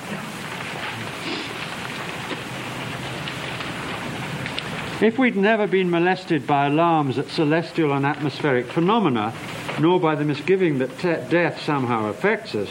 [5.01, 9.34] If we'd never been molested by alarms at celestial and atmospheric phenomena,
[9.80, 12.69] nor by the misgiving that te- death somehow affects us,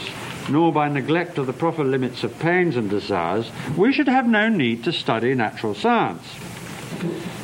[0.49, 4.49] nor by neglect of the proper limits of pains and desires, we should have no
[4.49, 6.25] need to study natural science.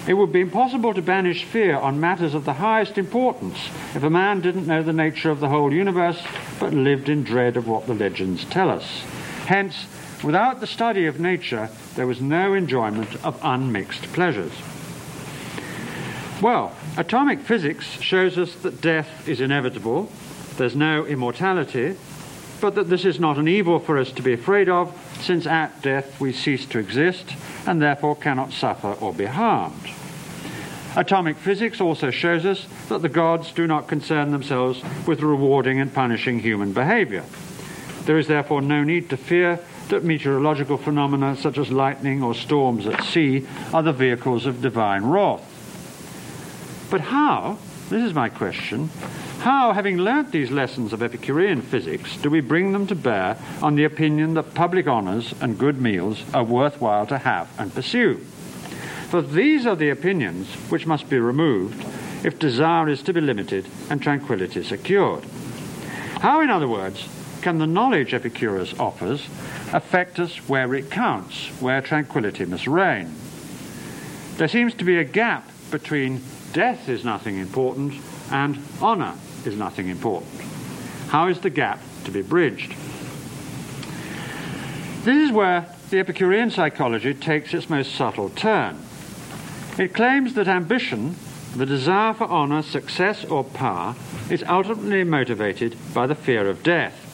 [0.06, 3.58] It would be impossible to banish fear on matters of the highest importance
[3.94, 6.20] if a man didn't know the nature of the whole universe
[6.58, 9.02] but lived in dread of what the legends tell us.
[9.46, 9.86] Hence,
[10.24, 14.52] without the study of nature, there was no enjoyment of unmixed pleasures.
[16.40, 20.10] Well, atomic physics shows us that death is inevitable,
[20.56, 21.96] there's no immortality,
[22.60, 25.82] but that this is not an evil for us to be afraid of, since at
[25.82, 27.34] death we cease to exist
[27.66, 29.90] and therefore cannot suffer or be harmed.
[30.96, 35.94] Atomic physics also shows us that the gods do not concern themselves with rewarding and
[35.94, 37.24] punishing human behavior.
[38.06, 42.86] There is therefore no need to fear that meteorological phenomena such as lightning or storms
[42.86, 45.46] at sea are the vehicles of divine wrath.
[46.90, 47.58] But how,
[47.88, 48.90] this is my question,
[49.40, 53.74] how, having learnt these lessons of Epicurean physics, do we bring them to bear on
[53.74, 58.16] the opinion that public honours and good meals are worthwhile to have and pursue?
[59.08, 61.82] For these are the opinions which must be removed
[62.22, 65.24] if desire is to be limited and tranquility secured.
[66.20, 67.08] How, in other words,
[67.40, 69.26] can the knowledge Epicurus offers
[69.72, 73.14] affect us where it counts, where tranquility must reign?
[74.36, 76.20] There seems to be a gap between
[76.52, 77.94] death is nothing important
[78.30, 79.14] and honour
[79.46, 80.40] is nothing important.
[81.08, 82.74] How is the gap to be bridged?
[85.04, 88.78] This is where the Epicurean psychology takes its most subtle turn.
[89.78, 91.16] It claims that ambition,
[91.56, 93.96] the desire for honour, success, or power,
[94.30, 97.06] is ultimately motivated by the fear of death.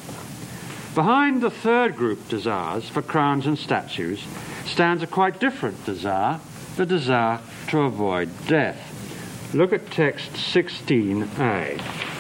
[0.95, 4.25] Behind the third group desires for crowns and statues
[4.65, 6.41] stands a quite different desire,
[6.77, 9.55] the desire to avoid death.
[9.55, 12.16] Look at text 16a.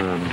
[0.00, 0.26] Um,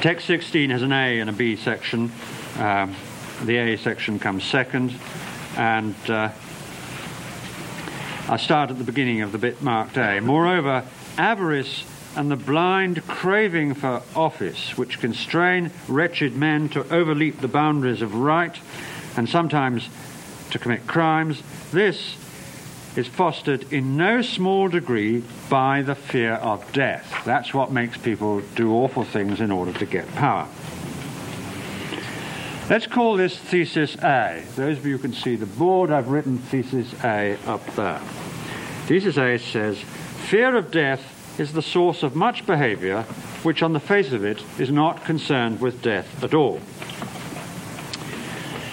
[0.00, 2.10] text 16 has an A and a B section.
[2.58, 2.96] Um,
[3.44, 4.92] the A section comes second,
[5.56, 6.32] and uh,
[8.28, 10.18] I start at the beginning of the bit marked A.
[10.18, 10.84] Moreover,
[11.16, 11.84] avarice
[12.16, 18.16] and the blind craving for office, which constrain wretched men to overleap the boundaries of
[18.16, 18.58] right
[19.16, 19.88] and sometimes
[20.50, 21.42] to commit crimes.
[21.72, 22.16] This
[22.96, 27.22] is fostered in no small degree by the fear of death.
[27.24, 30.48] That's what makes people do awful things in order to get power.
[32.68, 34.44] Let's call this thesis A.
[34.56, 38.00] Those of you who can see the board, I've written thesis A up there.
[38.86, 43.02] Thesis A says, Fear of death is the source of much behavior
[43.42, 46.60] which, on the face of it, is not concerned with death at all.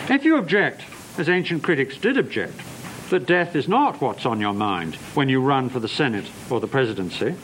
[0.09, 0.81] If you object
[1.17, 2.59] as ancient critics did object,
[3.09, 6.59] that death is not what's on your mind when you run for the Senate or
[6.59, 7.35] the presidency.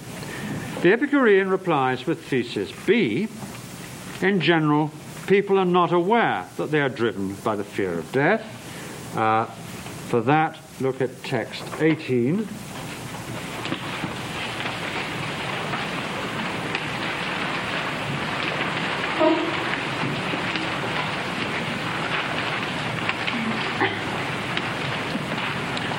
[0.82, 3.28] The Epicurean replies with thesis B
[4.22, 4.92] In general,
[5.28, 9.16] people are not aware that they are driven by the fear of death.
[9.16, 12.48] Uh, for that, look at text 18.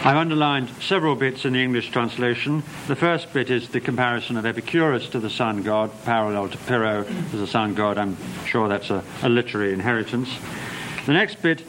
[0.04, 2.64] I've underlined several bits in the English translation.
[2.88, 7.04] The first bit is the comparison of Epicurus to the sun god, parallel to Pyrrho
[7.32, 7.98] as a sun god.
[7.98, 10.28] I'm sure that's a, a literary inheritance.
[11.06, 11.64] The next bit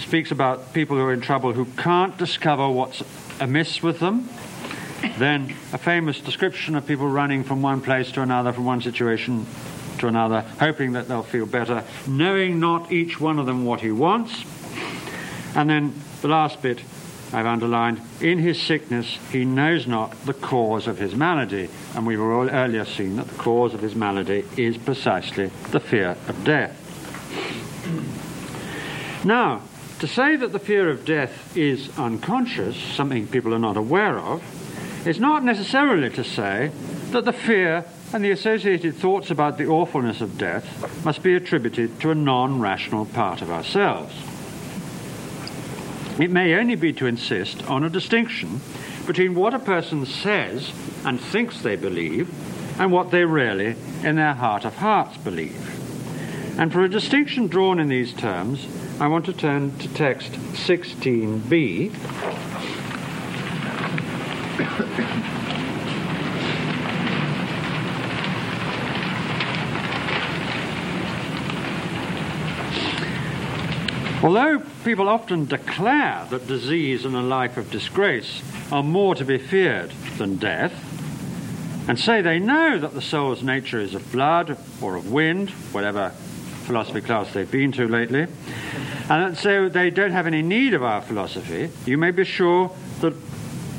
[0.00, 3.00] speaks about people who are in trouble who can't discover what's
[3.38, 4.28] amiss with them.
[5.16, 9.46] Then a famous description of people running from one place to another, from one situation
[9.98, 13.92] to another, hoping that they'll feel better, knowing not each one of them what he
[13.92, 14.44] wants.
[15.54, 16.80] And then the last bit
[17.32, 21.68] I've underlined, in his sickness he knows not the cause of his malady.
[21.94, 25.80] And we were all earlier seen that the cause of his malady is precisely the
[25.80, 26.74] fear of death.
[29.24, 29.62] Now,
[29.98, 34.42] to say that the fear of death is unconscious, something people are not aware of,
[35.06, 36.70] is not necessarily to say
[37.10, 42.00] that the fear and the associated thoughts about the awfulness of death must be attributed
[42.00, 44.14] to a non rational part of ourselves.
[46.18, 48.60] It may only be to insist on a distinction
[49.06, 50.72] between what a person says
[51.04, 52.28] and thinks they believe
[52.80, 56.58] and what they really, in their heart of hearts, believe.
[56.58, 58.66] And for a distinction drawn in these terms,
[59.00, 61.94] I want to turn to text 16b.
[74.20, 78.42] Although people often declare that disease and a life of disgrace
[78.72, 80.72] are more to be feared than death,
[81.88, 86.10] and say they know that the soul's nature is of blood or of wind, whatever
[86.66, 88.26] philosophy class they've been to lately,
[89.08, 93.14] and so they don't have any need of our philosophy, you may be sure that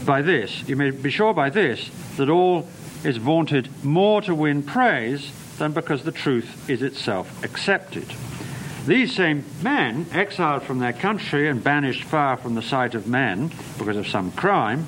[0.05, 2.65] by this, you may be sure by this, that all
[3.03, 8.07] is vaunted more to win praise than because the truth is itself accepted.
[8.85, 13.51] These same men, exiled from their country and banished far from the sight of men
[13.77, 14.85] because of some crime,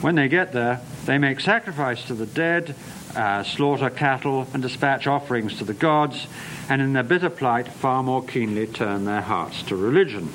[0.00, 2.74] when they get there, they make sacrifice to the dead,
[3.16, 6.26] uh, slaughter cattle, and dispatch offerings to the gods,
[6.68, 10.28] and in their bitter plight far more keenly turn their hearts to religion.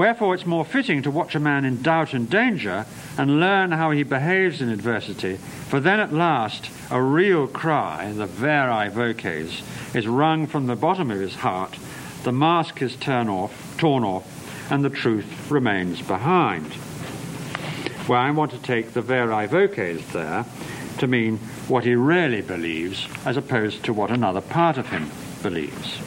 [0.00, 2.86] Wherefore it's more fitting to watch a man in doubt and danger
[3.18, 8.24] and learn how he behaves in adversity, for then at last a real cry, the
[8.24, 9.60] veri voces,
[9.92, 11.76] is wrung from the bottom of his heart,
[12.22, 16.72] the mask is torn off, torn off, and the truth remains behind.
[18.08, 20.46] Well, I want to take the veri voces there
[20.96, 21.36] to mean
[21.68, 25.10] what he really believes as opposed to what another part of him
[25.42, 25.98] believes.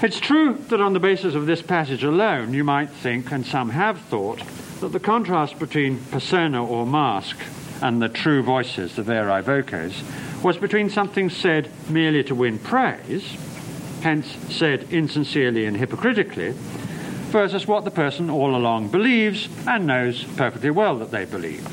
[0.00, 3.70] It's true that on the basis of this passage alone, you might think, and some
[3.70, 4.40] have thought,
[4.78, 7.36] that the contrast between persona or mask
[7.82, 10.00] and the true voices, the veri voces,
[10.40, 13.36] was between something said merely to win praise,
[14.00, 16.52] hence said insincerely and hypocritically,
[17.32, 21.64] versus what the person all along believes and knows perfectly well that they believe.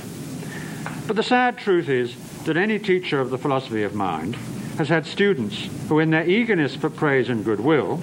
[1.06, 2.16] But the sad truth is
[2.46, 4.36] that any teacher of the philosophy of mind
[4.78, 8.02] has had students who, in their eagerness for praise and goodwill,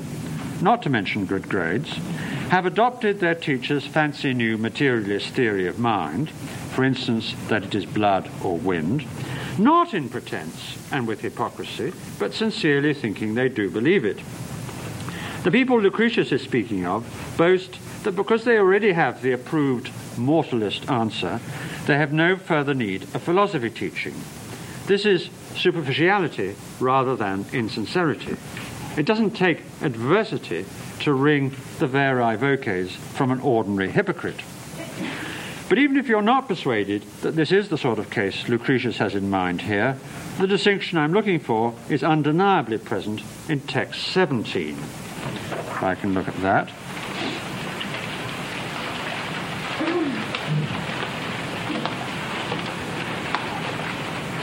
[0.61, 1.91] not to mention good grades,
[2.49, 6.31] have adopted their teacher's fancy new materialist theory of mind,
[6.75, 9.05] for instance, that it is blood or wind,
[9.59, 14.19] not in pretense and with hypocrisy, but sincerely thinking they do believe it.
[15.45, 17.05] The people Lucretius is speaking of
[17.37, 21.41] boast that because they already have the approved mortalist answer,
[21.87, 24.15] they have no further need of philosophy teaching.
[24.87, 28.37] This is superficiality rather than insincerity.
[28.97, 30.67] It doesn't take adversity
[31.01, 34.41] to wring the veri voces from an ordinary hypocrite.
[35.69, 39.15] But even if you're not persuaded that this is the sort of case Lucretius has
[39.15, 39.97] in mind here,
[40.39, 44.77] the distinction I'm looking for is undeniably present in text 17.
[44.77, 46.71] If I can look at that.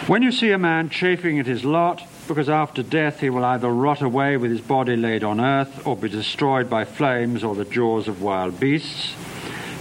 [0.10, 3.70] When you see a man chafing at his lot, because after death he will either
[3.70, 7.64] rot away with his body laid on earth, or be destroyed by flames or the
[7.64, 9.14] jaws of wild beasts,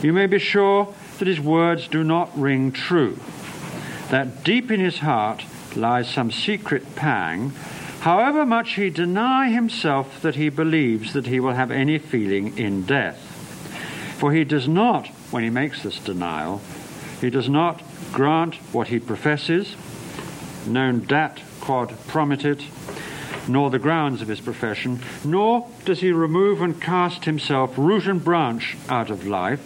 [0.03, 3.19] you may be sure that his words do not ring true,
[4.11, 7.49] that deep in his heart lies some secret pang,
[8.01, 12.83] however much he deny himself that he believes that he will have any feeling in
[12.83, 13.17] death.
[14.19, 16.61] For he does not, when he makes this denial,
[17.19, 17.81] he does not
[18.13, 19.75] grant what he professes,
[20.69, 22.63] non dat quod promittit,
[23.49, 28.23] nor the grounds of his profession, nor does he remove and cast himself root and
[28.23, 29.61] branch out of life,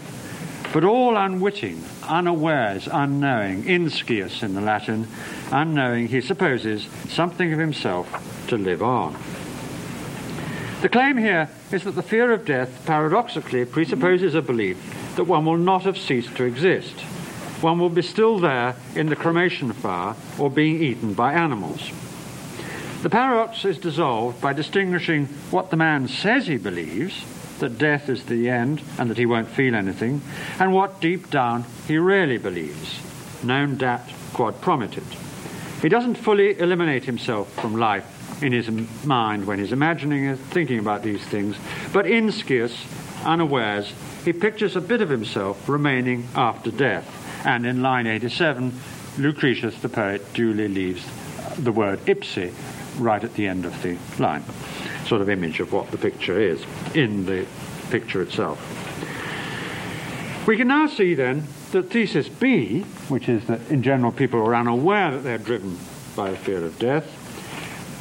[0.73, 5.07] but all unwitting, unawares, unknowing, inscius in the Latin,
[5.51, 9.17] unknowing, he supposes something of himself to live on.
[10.81, 14.79] The claim here is that the fear of death paradoxically presupposes a belief
[15.17, 16.95] that one will not have ceased to exist
[17.63, 21.91] one will be still there in the cremation fire or being eaten by animals.
[23.03, 27.25] The paradox is dissolved by distinguishing what the man says he believes,
[27.59, 30.21] that death is the end and that he won't feel anything,
[30.59, 33.01] and what deep down he really believes,
[33.43, 35.05] non dat quod promittit.
[35.81, 38.71] He doesn't fully eliminate himself from life in his
[39.05, 41.57] mind when he's imagining and thinking about these things,
[41.93, 42.87] but inscius,
[43.25, 43.93] unawares,
[44.25, 47.22] he pictures a bit of himself remaining after death.
[47.45, 48.73] And in line 87,
[49.19, 51.05] Lucretius, the poet, duly leaves
[51.59, 52.53] the word ipsi
[52.99, 54.45] right at the end of the line.
[55.07, 56.65] Sort of image of what the picture is
[56.95, 57.47] in the
[57.91, 58.59] picture itself.
[60.47, 64.55] We can now see then that thesis B, which is that in general people are
[64.55, 65.79] unaware that they're driven
[66.17, 67.07] by a fear of death,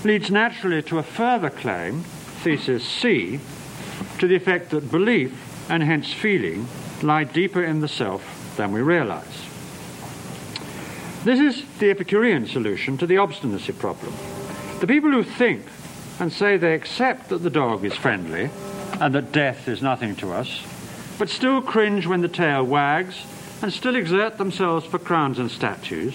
[0.04, 2.04] leads naturally to a further claim,
[2.44, 3.40] thesis C,
[4.20, 6.68] to the effect that belief and hence feeling
[7.02, 9.26] lie deeper in the self than we realize.
[11.24, 14.14] This is the Epicurean solution to the obstinacy problem.
[14.82, 15.66] The people who think
[16.20, 18.52] and say they accept that the dog is friendly
[19.00, 20.62] and that death is nothing to us,
[21.18, 23.26] but still cringe when the tail wags
[23.64, 26.14] and still exert themselves for crowns and statues,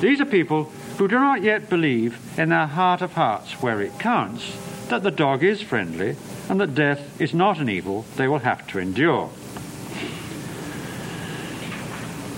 [0.00, 3.98] these are people who do not yet believe in their heart of hearts, where it
[3.98, 4.56] counts,
[4.90, 6.14] that the dog is friendly
[6.48, 9.28] and that death is not an evil they will have to endure.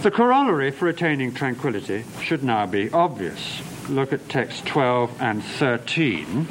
[0.03, 3.63] The corollary for attaining tranquility should now be obvious.
[3.89, 6.49] Look at text 12 and 13.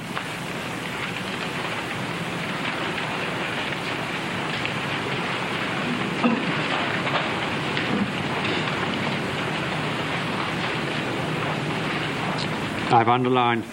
[12.94, 13.66] I've underlined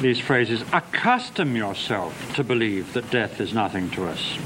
[0.00, 4.36] these phrases accustom yourself to believe that death is nothing to us.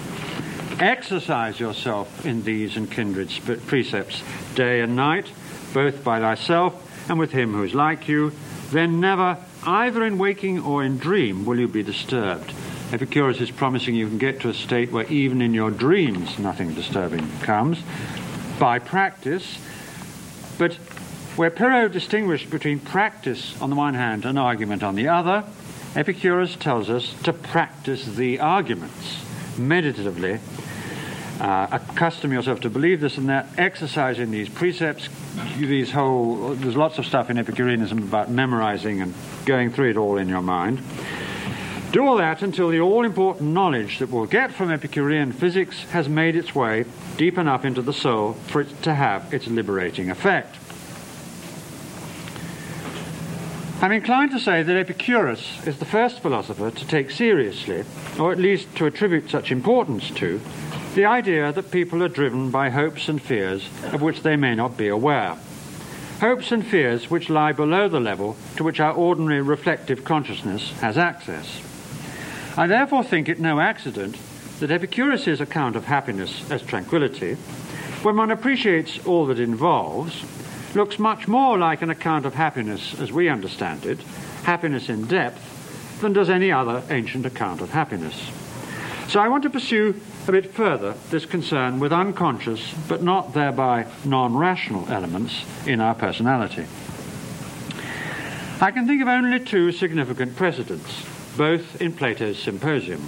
[0.78, 3.30] Exercise yourself in these and kindred
[3.66, 4.22] precepts
[4.54, 5.26] day and night,
[5.72, 8.32] both by thyself and with him who is like you.
[8.72, 12.52] Then never, either in waking or in dream, will you be disturbed.
[12.92, 16.74] Epicurus is promising you can get to a state where even in your dreams nothing
[16.74, 17.78] disturbing comes
[18.58, 19.58] by practice.
[20.58, 20.74] But
[21.36, 25.44] where Pyrrho distinguished between practice on the one hand and argument on the other,
[25.94, 29.24] Epicurus tells us to practice the arguments
[29.58, 30.38] meditatively.
[31.40, 35.10] Uh, accustom yourself to believe this and that, exercising these precepts,
[35.58, 39.12] these whole, there's lots of stuff in Epicureanism about memorizing and
[39.44, 40.80] going through it all in your mind.
[41.92, 46.08] Do all that until the all important knowledge that we'll get from Epicurean physics has
[46.08, 46.84] made its way
[47.18, 50.56] deep enough into the soul for it to have its liberating effect.
[53.82, 57.84] I'm inclined to say that Epicurus is the first philosopher to take seriously,
[58.18, 60.40] or at least to attribute such importance to,
[60.96, 64.78] the idea that people are driven by hopes and fears of which they may not
[64.78, 65.36] be aware.
[66.20, 70.96] Hopes and fears which lie below the level to which our ordinary reflective consciousness has
[70.96, 71.60] access.
[72.56, 74.16] I therefore think it no accident
[74.58, 77.34] that Epicurus's account of happiness as tranquility,
[78.02, 80.24] when one appreciates all that involves,
[80.74, 84.00] looks much more like an account of happiness as we understand it,
[84.44, 88.30] happiness in depth, than does any other ancient account of happiness.
[89.08, 93.86] So I want to pursue a bit further this concern with unconscious but not thereby
[94.04, 96.66] non rational elements in our personality.
[98.60, 101.04] I can think of only two significant precedents,
[101.36, 103.06] both in Plato's Symposium.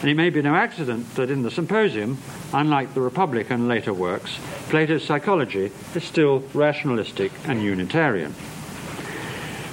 [0.00, 2.16] And it may be no accident that in the Symposium,
[2.54, 4.38] unlike the Republic and later works,
[4.70, 8.34] Plato's psychology is still rationalistic and Unitarian.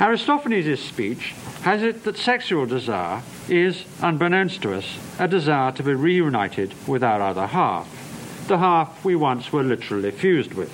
[0.01, 5.93] Aristophanes' speech has it that sexual desire is, unbeknownst to us, a desire to be
[5.93, 10.72] reunited with our other half, the half we once were literally fused with.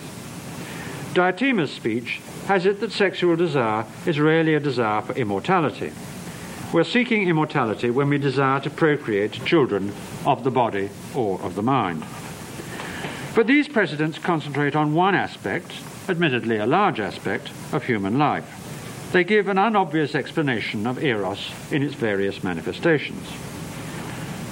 [1.13, 5.91] Diotima's speech has it that sexual desire is really a desire for immortality,
[6.73, 9.93] we're seeking immortality when we desire to procreate children
[10.25, 12.03] of the body or of the mind.
[13.35, 15.71] But these precedents concentrate on one aspect,
[16.09, 18.62] admittedly a large aspect, of human life.
[19.13, 23.31] They give an unobvious explanation of eros in its various manifestations.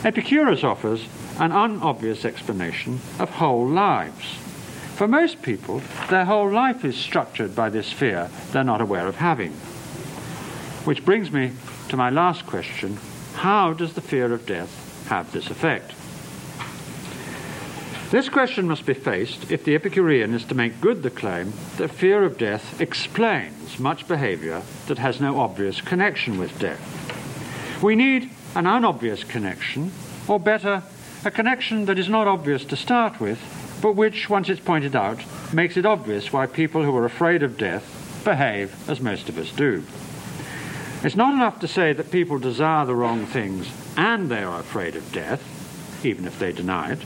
[0.04, 1.04] Epicurus offers
[1.40, 4.36] an unobvious explanation of whole lives.
[4.98, 5.82] For most people,
[6.12, 9.54] their whole life is structured by this fear they're not aware of having.
[10.86, 11.54] Which brings me
[11.90, 13.00] to my last question
[13.34, 15.96] how does the fear of death have this effect?
[18.12, 21.92] This question must be faced if the Epicurean is to make good the claim that
[21.92, 26.82] fear of death explains much behavior that has no obvious connection with death.
[27.82, 29.94] We need an unobvious connection,
[30.28, 30.84] or better,
[31.24, 33.40] a connection that is not obvious to start with,
[33.82, 37.58] but which, once it's pointed out, makes it obvious why people who are afraid of
[37.58, 39.86] death behave as most of us do.
[41.02, 44.98] It's not enough to say that people desire the wrong things and they are afraid
[44.98, 47.00] of death, even if they deny it.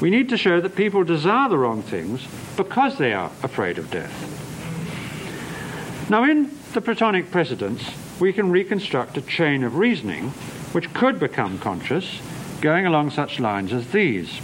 [0.00, 2.26] We need to show that people desire the wrong things
[2.56, 4.38] because they are afraid of death.
[6.08, 7.84] Now, in the Platonic precedents,
[8.18, 10.30] we can reconstruct a chain of reasoning
[10.72, 12.20] which could become conscious,
[12.60, 14.40] going along such lines as these.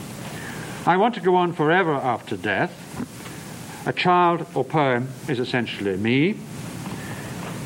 [0.87, 2.73] I want to go on forever after death.
[3.87, 6.37] A child or poem is essentially me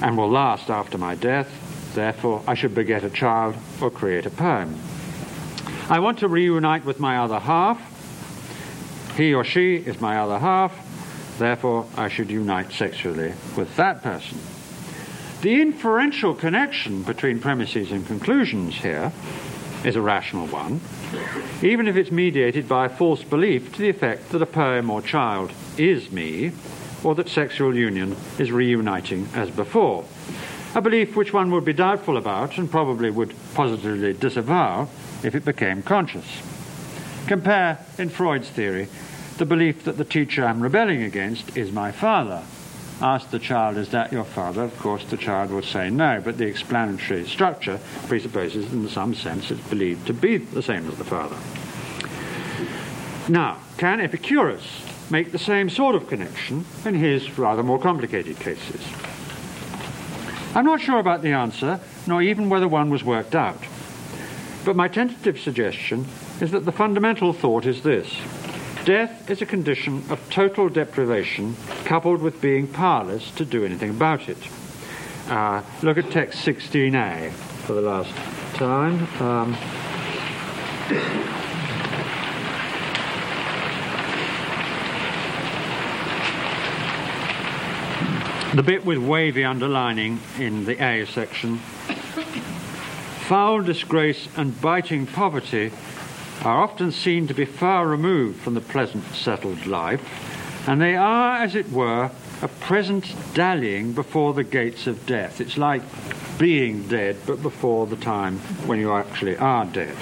[0.00, 1.48] and will last after my death.
[1.94, 4.78] Therefore, I should beget a child or create a poem.
[5.90, 9.16] I want to reunite with my other half.
[9.16, 10.86] He or she is my other half.
[11.36, 14.38] Therefore, I should unite sexually with that person.
[15.42, 19.10] The inferential connection between premises and conclusions here
[19.84, 20.80] is a rational one,
[21.60, 25.02] even if it's mediated by a false belief to the effect that a poem or
[25.02, 26.52] child is me
[27.02, 30.04] or that sexual union is reuniting as before.
[30.76, 34.88] A belief which one would be doubtful about and probably would positively disavow
[35.22, 36.26] if it became conscious.
[37.26, 38.88] Compare, in Freud's theory,
[39.38, 42.42] the belief that the teacher I'm rebelling against is my father.
[43.00, 44.62] Ask the child, is that your father?
[44.62, 49.50] Of course, the child will say no, but the explanatory structure presupposes, in some sense,
[49.50, 51.36] it's believed to be the same as the father.
[53.32, 58.82] Now, can Epicurus make the same sort of connection in his rather more complicated cases?
[60.54, 63.62] I'm not sure about the answer, nor even whether one was worked out.
[64.64, 66.06] But my tentative suggestion
[66.40, 68.14] is that the fundamental thought is this.
[68.84, 74.28] Death is a condition of total deprivation coupled with being powerless to do anything about
[74.28, 74.38] it.
[75.28, 78.14] Uh, look at text 16a for the last
[78.56, 79.06] time.
[79.20, 79.56] Um,
[88.56, 91.60] the bit with wavy underlining in the A section.
[93.30, 95.70] Foul disgrace and biting poverty
[96.42, 100.02] are often seen to be far removed from the pleasant settled life,
[100.68, 102.10] and they are, as it were,
[102.42, 105.40] a present dallying before the gates of death.
[105.40, 105.82] It's like
[106.40, 109.94] being dead, but before the time when you actually are dead.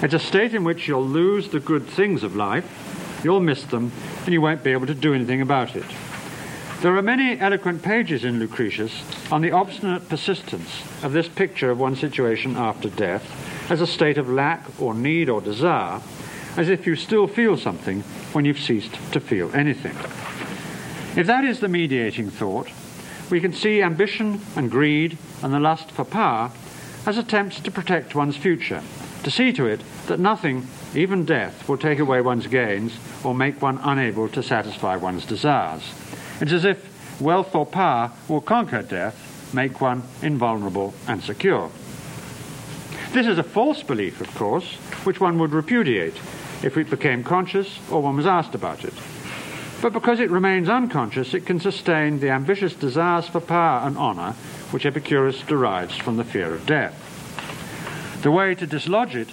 [0.00, 3.90] It's a state in which you'll lose the good things of life, you'll miss them,
[4.26, 5.86] and you won't be able to do anything about it.
[6.84, 8.92] There are many eloquent pages in Lucretius
[9.32, 14.18] on the obstinate persistence of this picture of one's situation after death as a state
[14.18, 16.02] of lack or need or desire,
[16.58, 18.02] as if you still feel something
[18.34, 19.96] when you've ceased to feel anything.
[21.18, 22.68] If that is the mediating thought,
[23.30, 26.52] we can see ambition and greed and the lust for power
[27.06, 28.82] as attempts to protect one's future,
[29.22, 33.62] to see to it that nothing, even death, will take away one's gains or make
[33.62, 35.94] one unable to satisfy one's desires.
[36.40, 41.70] It's as if wealth or power will conquer death, make one invulnerable and secure.
[43.12, 44.74] This is a false belief, of course,
[45.04, 46.16] which one would repudiate
[46.62, 48.94] if it became conscious or one was asked about it.
[49.80, 54.32] But because it remains unconscious, it can sustain the ambitious desires for power and honour
[54.70, 58.20] which Epicurus derives from the fear of death.
[58.22, 59.28] The way to dislodge it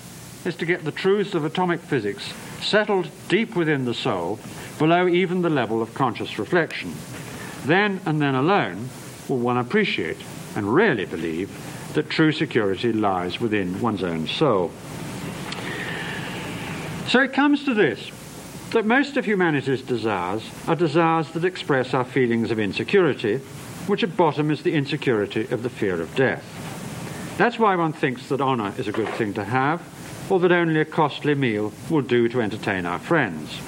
[0.46, 4.40] is to get the truths of atomic physics settled deep within the soul
[4.78, 6.94] below even the level of conscious reflection.
[7.66, 8.90] Then and then alone
[9.28, 10.18] will one appreciate
[10.56, 11.50] and really believe
[11.94, 14.72] that true security lies within one's own soul.
[17.08, 18.10] So it comes to this
[18.72, 23.38] that most of humanity's desires are desires that express our feelings of insecurity,
[23.88, 26.46] which at bottom is the insecurity of the fear of death.
[27.38, 29.82] That's why one thinks that honour is a good thing to have,
[30.30, 33.60] or that only a costly meal will do to entertain our friends.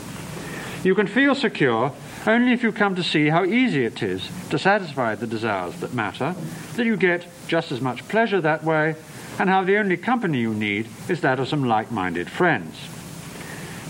[0.84, 1.94] You can feel secure
[2.28, 5.94] only if you come to see how easy it is to satisfy the desires that
[5.94, 6.36] matter,
[6.76, 8.96] that you get just as much pleasure that way,
[9.40, 12.76] and how the only company you need is that of some like minded friends.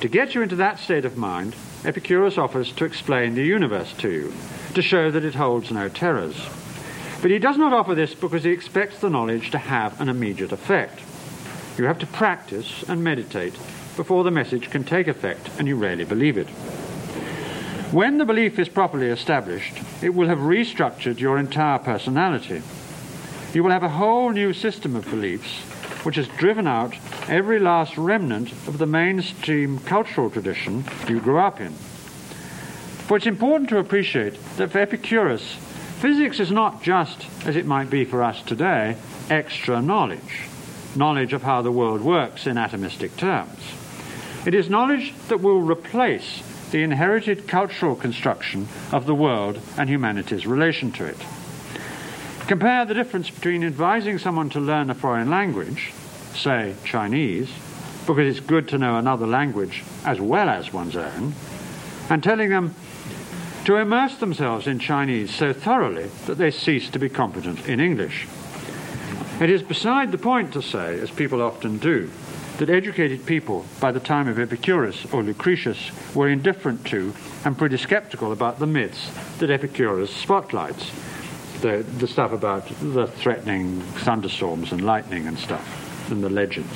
[0.01, 4.11] To get you into that state of mind, Epicurus offers to explain the universe to
[4.11, 4.33] you,
[4.75, 6.35] to show that it holds no terrors.
[7.23, 10.51] But he does not offer this because he expects the knowledge to have an immediate
[10.51, 10.99] effect.
[11.77, 13.57] You have to practice and meditate
[13.95, 16.47] before the message can take effect and you really believe it.
[17.93, 22.63] When the belief is properly established, it will have restructured your entire personality.
[23.53, 25.59] You will have a whole new system of beliefs
[26.03, 26.95] which has driven out
[27.29, 31.71] every last remnant of the mainstream cultural tradition you grew up in.
[33.05, 35.53] For it's important to appreciate that for Epicurus,
[35.99, 38.97] physics is not just, as it might be for us today,
[39.29, 40.47] extra knowledge,
[40.95, 43.59] knowledge of how the world works in atomistic terms.
[44.47, 46.41] It is knowledge that will replace
[46.73, 51.17] the inherited cultural construction of the world and humanity's relation to it.
[52.47, 55.93] Compare the difference between advising someone to learn a foreign language,
[56.33, 57.47] say Chinese,
[58.07, 61.35] because it's good to know another language as well as one's own,
[62.09, 62.73] and telling them
[63.65, 68.27] to immerse themselves in Chinese so thoroughly that they cease to be competent in English.
[69.39, 72.09] It is beside the point to say, as people often do,
[72.57, 77.13] that educated people by the time of Epicurus or Lucretius were indifferent to
[77.45, 80.91] and pretty skeptical about the myths that Epicurus spotlights.
[81.61, 86.73] The, the stuff about the threatening thunderstorms and lightning and stuff, and the legends.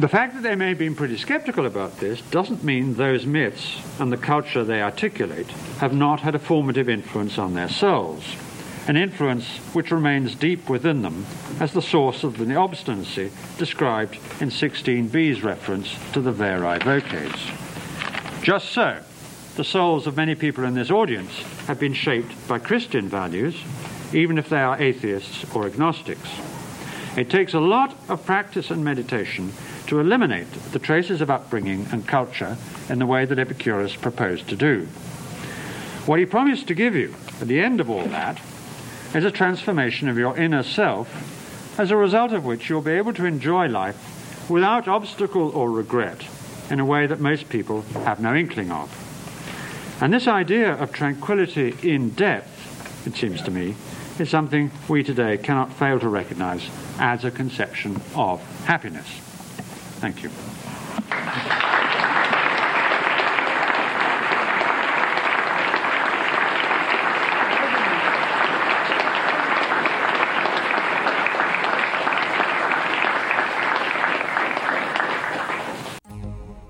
[0.00, 3.78] The fact that they may have been pretty skeptical about this doesn't mean those myths
[4.00, 5.48] and the culture they articulate
[5.80, 8.24] have not had a formative influence on their souls
[8.88, 11.24] an influence which remains deep within them
[11.60, 17.32] as the source of the obstinacy described in 16b's reference to the veri voces.
[18.42, 18.98] Just so,
[19.56, 21.30] the souls of many people in this audience
[21.66, 23.54] have been shaped by Christian values,
[24.12, 26.28] even if they are atheists or agnostics.
[27.16, 29.52] It takes a lot of practice and meditation
[29.86, 32.56] to eliminate the traces of upbringing and culture
[32.88, 34.86] in the way that Epicurus proposed to do.
[36.06, 38.40] What he promised to give you at the end of all that
[39.14, 43.12] is a transformation of your inner self, as a result of which you'll be able
[43.14, 46.26] to enjoy life without obstacle or regret,
[46.70, 48.90] in a way that most people have no inkling of.
[50.00, 53.74] And this idea of tranquility in depth, it seems to me,
[54.18, 59.06] is something we today cannot fail to recognize as a conception of happiness.
[60.00, 60.30] Thank you.